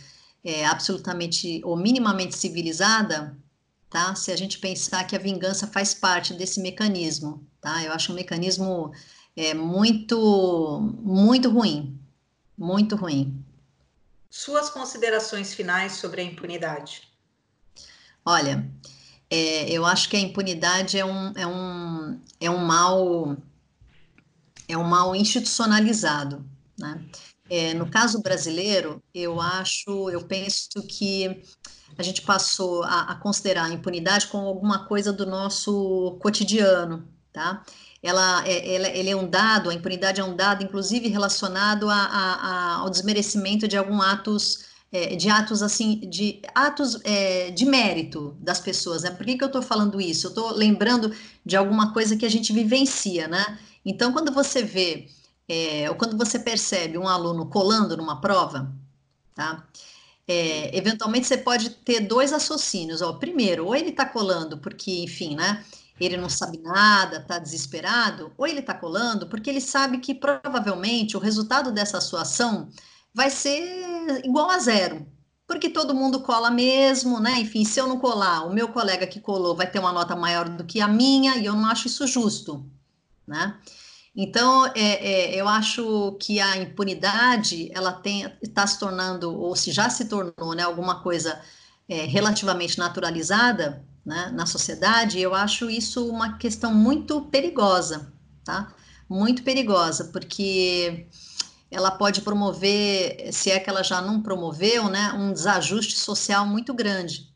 é, 0.43 0.65
absolutamente 0.65 1.61
ou 1.63 1.75
minimamente 1.77 2.35
civilizada, 2.35 3.37
tá? 3.89 4.15
Se 4.15 4.31
a 4.31 4.35
gente 4.35 4.57
pensar 4.59 5.05
que 5.05 5.15
a 5.15 5.19
vingança 5.19 5.67
faz 5.67 5.93
parte 5.93 6.33
desse 6.33 6.59
mecanismo, 6.61 7.45
tá? 7.59 7.83
Eu 7.83 7.93
acho 7.93 8.11
um 8.11 8.15
mecanismo 8.15 8.91
é, 9.35 9.53
muito, 9.53 10.79
muito 11.01 11.49
ruim, 11.49 11.99
muito 12.57 12.95
ruim. 12.95 13.43
Suas 14.29 14.69
considerações 14.69 15.53
finais 15.53 15.93
sobre 15.93 16.21
a 16.21 16.23
impunidade? 16.23 17.09
Olha, 18.25 18.69
é, 19.29 19.69
eu 19.69 19.85
acho 19.85 20.09
que 20.09 20.15
a 20.15 20.19
impunidade 20.19 20.97
é 20.97 21.05
um, 21.05 21.33
é 21.35 21.47
um, 21.47 22.21
é 22.39 22.49
um 22.49 22.57
mal 22.57 23.37
é 24.67 24.77
um 24.77 24.83
mal 24.83 25.13
institucionalizado, 25.15 26.45
né? 26.79 27.03
É, 27.53 27.73
no 27.73 27.85
caso 27.85 28.21
brasileiro, 28.21 29.03
eu 29.13 29.41
acho, 29.41 30.09
eu 30.09 30.23
penso 30.23 30.69
que 30.87 31.43
a 31.97 32.01
gente 32.01 32.21
passou 32.21 32.81
a, 32.83 33.01
a, 33.11 33.15
considerar 33.15 33.65
a 33.65 33.73
impunidade 33.73 34.27
como 34.27 34.47
alguma 34.47 34.85
coisa 34.85 35.11
do 35.11 35.25
nosso 35.25 36.17
cotidiano, 36.21 37.05
tá? 37.33 37.61
Ela, 38.01 38.47
é, 38.47 38.75
ela, 38.75 38.87
ele 38.87 39.09
é 39.09 39.15
um 39.17 39.29
dado, 39.29 39.69
a 39.69 39.73
impunidade 39.73 40.21
é 40.21 40.23
um 40.23 40.33
dado, 40.33 40.63
inclusive 40.63 41.09
relacionado 41.09 41.89
a, 41.89 41.95
a, 41.97 42.75
ao 42.77 42.89
desmerecimento 42.89 43.67
de 43.67 43.75
alguns 43.75 44.01
atos, 44.01 44.65
é, 44.89 45.17
de 45.17 45.29
atos 45.29 45.61
assim, 45.61 45.99
de 46.09 46.41
atos 46.55 47.01
é, 47.03 47.51
de 47.51 47.65
mérito 47.65 48.33
das 48.39 48.61
pessoas, 48.61 49.03
né? 49.03 49.11
Por 49.11 49.25
que, 49.25 49.37
que 49.37 49.43
eu 49.43 49.47
estou 49.47 49.61
falando 49.61 49.99
isso? 49.99 50.27
Eu 50.27 50.29
estou 50.29 50.55
lembrando 50.55 51.13
de 51.45 51.57
alguma 51.57 51.91
coisa 51.91 52.15
que 52.15 52.25
a 52.25 52.29
gente 52.29 52.53
vivencia, 52.53 53.27
né? 53.27 53.59
Então, 53.85 54.13
quando 54.13 54.31
você 54.31 54.63
vê 54.63 55.09
é, 55.51 55.89
ou 55.89 55.95
quando 55.97 56.17
você 56.17 56.39
percebe 56.39 56.97
um 56.97 57.09
aluno 57.09 57.45
colando 57.45 57.97
numa 57.97 58.21
prova, 58.21 58.71
tá? 59.35 59.67
É, 60.25 60.77
eventualmente 60.77 61.27
você 61.27 61.37
pode 61.37 61.71
ter 61.71 61.99
dois 61.99 62.31
raciocínios. 62.31 63.01
Ó, 63.01 63.11
primeiro, 63.13 63.65
ou 63.65 63.75
ele 63.75 63.89
está 63.89 64.05
colando 64.05 64.57
porque, 64.59 65.03
enfim, 65.03 65.35
né? 65.35 65.61
Ele 65.99 66.15
não 66.15 66.29
sabe 66.29 66.57
nada, 66.59 67.17
está 67.17 67.37
desesperado, 67.37 68.31
ou 68.37 68.47
ele 68.47 68.61
está 68.61 68.73
colando 68.73 69.27
porque 69.27 69.49
ele 69.49 69.59
sabe 69.59 69.97
que 69.97 70.15
provavelmente 70.15 71.17
o 71.17 71.19
resultado 71.19 71.69
dessa 71.69 71.99
sua 71.99 72.21
ação 72.21 72.69
vai 73.13 73.29
ser 73.29 74.23
igual 74.23 74.49
a 74.49 74.57
zero, 74.57 75.05
porque 75.45 75.69
todo 75.69 75.93
mundo 75.93 76.21
cola 76.21 76.49
mesmo, 76.49 77.19
né? 77.19 77.41
Enfim, 77.41 77.65
se 77.65 77.77
eu 77.77 77.87
não 77.87 77.99
colar, 77.99 78.45
o 78.47 78.53
meu 78.53 78.69
colega 78.69 79.05
que 79.05 79.19
colou 79.19 79.53
vai 79.53 79.69
ter 79.69 79.79
uma 79.79 79.91
nota 79.91 80.15
maior 80.15 80.47
do 80.47 80.63
que 80.63 80.79
a 80.79 80.87
minha 80.87 81.35
e 81.35 81.45
eu 81.45 81.55
não 81.55 81.65
acho 81.65 81.87
isso 81.87 82.07
justo, 82.07 82.65
né? 83.27 83.59
Então, 84.15 84.65
é, 84.67 84.79
é, 85.35 85.35
eu 85.35 85.47
acho 85.47 86.17
que 86.19 86.39
a 86.39 86.57
impunidade 86.57 87.71
ela 87.73 88.01
está 88.41 88.67
se 88.67 88.77
tornando, 88.77 89.33
ou 89.33 89.55
se 89.55 89.71
já 89.71 89.89
se 89.89 90.05
tornou, 90.05 90.53
né, 90.53 90.63
alguma 90.63 91.01
coisa 91.01 91.41
é, 91.87 92.05
relativamente 92.05 92.77
naturalizada 92.77 93.85
né, 94.05 94.29
na 94.33 94.45
sociedade. 94.45 95.19
Eu 95.19 95.33
acho 95.33 95.69
isso 95.69 96.07
uma 96.09 96.37
questão 96.37 96.73
muito 96.73 97.21
perigosa, 97.23 98.11
tá? 98.43 98.73
Muito 99.09 99.43
perigosa, 99.43 100.05
porque 100.05 101.07
ela 101.69 101.91
pode 101.91 102.21
promover, 102.21 103.31
se 103.31 103.49
é 103.49 103.59
que 103.59 103.69
ela 103.69 103.83
já 103.83 104.01
não 104.01 104.21
promoveu, 104.21 104.89
né, 104.89 105.13
um 105.13 105.31
desajuste 105.31 105.97
social 105.97 106.45
muito 106.45 106.73
grande, 106.73 107.29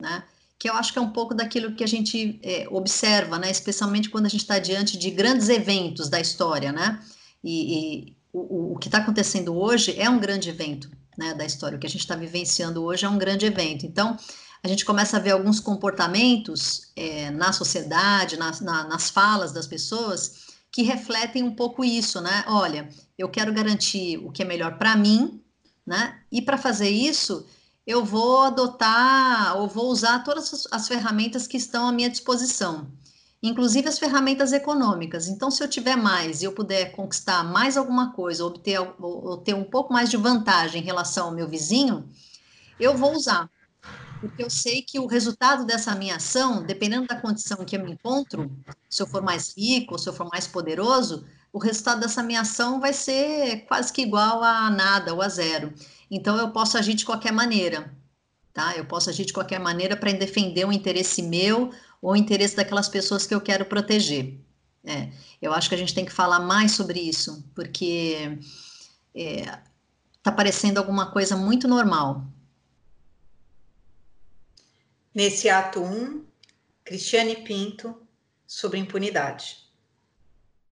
né? 0.00 0.24
Que 0.60 0.68
eu 0.68 0.74
acho 0.74 0.92
que 0.92 0.98
é 0.98 1.02
um 1.02 1.10
pouco 1.10 1.34
daquilo 1.34 1.74
que 1.74 1.82
a 1.82 1.88
gente 1.88 2.38
é, 2.42 2.68
observa, 2.70 3.38
né? 3.38 3.50
Especialmente 3.50 4.10
quando 4.10 4.26
a 4.26 4.28
gente 4.28 4.42
está 4.42 4.58
diante 4.58 4.98
de 4.98 5.10
grandes 5.10 5.48
eventos 5.48 6.10
da 6.10 6.20
história, 6.20 6.70
né? 6.70 7.00
E, 7.42 7.78
e 7.78 8.16
o, 8.30 8.74
o, 8.74 8.78
que 8.78 8.88
está 8.88 8.98
acontecendo 8.98 9.56
hoje 9.56 9.98
é 9.98 10.08
um 10.10 10.20
grande 10.20 10.50
evento, 10.50 10.90
né? 11.16 11.32
Da 11.32 11.46
história. 11.46 11.76
O 11.76 11.80
que 11.80 11.86
a 11.86 11.90
gente 11.90 12.02
está 12.02 12.14
vivenciando 12.14 12.84
hoje 12.84 13.06
é 13.06 13.08
um 13.08 13.16
grande 13.16 13.46
evento. 13.46 13.86
Então, 13.86 14.18
a 14.62 14.68
gente 14.68 14.84
começa 14.84 15.16
a 15.16 15.20
ver 15.20 15.30
alguns 15.30 15.60
comportamentos 15.60 16.92
é, 16.94 17.30
na 17.30 17.54
sociedade, 17.54 18.36
na, 18.36 18.52
na, 18.60 18.84
nas 18.86 19.08
falas 19.08 19.52
das 19.52 19.66
pessoas, 19.66 20.50
que 20.70 20.82
refletem 20.82 21.42
um 21.42 21.54
pouco 21.54 21.82
isso, 21.82 22.20
né? 22.20 22.44
Olha, 22.46 22.86
eu 23.16 23.30
quero 23.30 23.50
garantir 23.50 24.18
o 24.18 24.30
que 24.30 24.42
é 24.42 24.44
melhor 24.44 24.76
para 24.76 24.94
mim, 24.94 25.42
né? 25.86 26.18
E 26.30 26.42
para 26.42 26.58
fazer 26.58 26.90
isso, 26.90 27.46
eu 27.86 28.04
vou 28.04 28.42
adotar 28.42 29.56
ou 29.56 29.66
vou 29.66 29.86
usar 29.90 30.20
todas 30.20 30.66
as 30.70 30.88
ferramentas 30.88 31.46
que 31.46 31.56
estão 31.56 31.88
à 31.88 31.92
minha 31.92 32.10
disposição, 32.10 32.90
inclusive 33.42 33.88
as 33.88 33.98
ferramentas 33.98 34.52
econômicas. 34.52 35.28
Então, 35.28 35.50
se 35.50 35.62
eu 35.62 35.68
tiver 35.68 35.96
mais 35.96 36.42
e 36.42 36.44
eu 36.44 36.52
puder 36.52 36.92
conquistar 36.92 37.42
mais 37.42 37.76
alguma 37.76 38.12
coisa, 38.12 38.44
obter 38.44 38.78
ou 38.98 39.38
ter 39.38 39.54
um 39.54 39.64
pouco 39.64 39.92
mais 39.92 40.10
de 40.10 40.16
vantagem 40.16 40.82
em 40.82 40.84
relação 40.84 41.26
ao 41.26 41.34
meu 41.34 41.48
vizinho, 41.48 42.08
eu 42.78 42.96
vou 42.96 43.12
usar. 43.12 43.48
Porque 44.20 44.42
eu 44.42 44.50
sei 44.50 44.82
que 44.82 45.00
o 45.00 45.06
resultado 45.06 45.64
dessa 45.64 45.94
minha 45.94 46.16
ação, 46.16 46.62
dependendo 46.62 47.06
da 47.06 47.18
condição 47.18 47.64
que 47.64 47.76
eu 47.76 47.82
me 47.82 47.92
encontro, 47.92 48.50
se 48.88 49.02
eu 49.02 49.06
for 49.06 49.22
mais 49.22 49.54
rico, 49.56 49.98
se 49.98 50.08
eu 50.08 50.12
for 50.12 50.28
mais 50.30 50.46
poderoso, 50.46 51.24
o 51.52 51.58
resultado 51.58 52.00
dessa 52.00 52.22
minha 52.22 52.42
ação 52.42 52.80
vai 52.80 52.92
ser 52.92 53.64
quase 53.66 53.92
que 53.92 54.02
igual 54.02 54.42
a 54.42 54.70
nada 54.70 55.14
ou 55.14 55.22
a 55.22 55.28
zero. 55.28 55.72
Então 56.10 56.36
eu 56.36 56.50
posso 56.50 56.78
agir 56.78 56.94
de 56.94 57.04
qualquer 57.04 57.32
maneira, 57.32 57.92
tá? 58.52 58.76
Eu 58.76 58.84
posso 58.84 59.10
agir 59.10 59.24
de 59.24 59.32
qualquer 59.32 59.58
maneira 59.58 59.96
para 59.96 60.12
defender 60.12 60.64
um 60.64 60.72
interesse 60.72 61.22
meu 61.22 61.72
ou 62.00 62.12
o 62.12 62.16
interesse 62.16 62.56
daquelas 62.56 62.88
pessoas 62.88 63.26
que 63.26 63.34
eu 63.34 63.40
quero 63.40 63.64
proteger. 63.64 64.38
É, 64.84 65.10
eu 65.42 65.52
acho 65.52 65.68
que 65.68 65.74
a 65.74 65.78
gente 65.78 65.94
tem 65.94 66.04
que 66.04 66.12
falar 66.12 66.40
mais 66.40 66.72
sobre 66.72 67.00
isso, 67.00 67.44
porque 67.54 68.38
está 69.14 70.30
é, 70.30 70.34
parecendo 70.34 70.78
alguma 70.78 71.10
coisa 71.10 71.36
muito 71.36 71.68
normal. 71.68 72.24
Nesse 75.14 75.48
ato 75.48 75.82
1, 75.82 76.24
Cristiane 76.84 77.36
Pinto, 77.36 77.94
sobre 78.46 78.78
impunidade. 78.78 79.69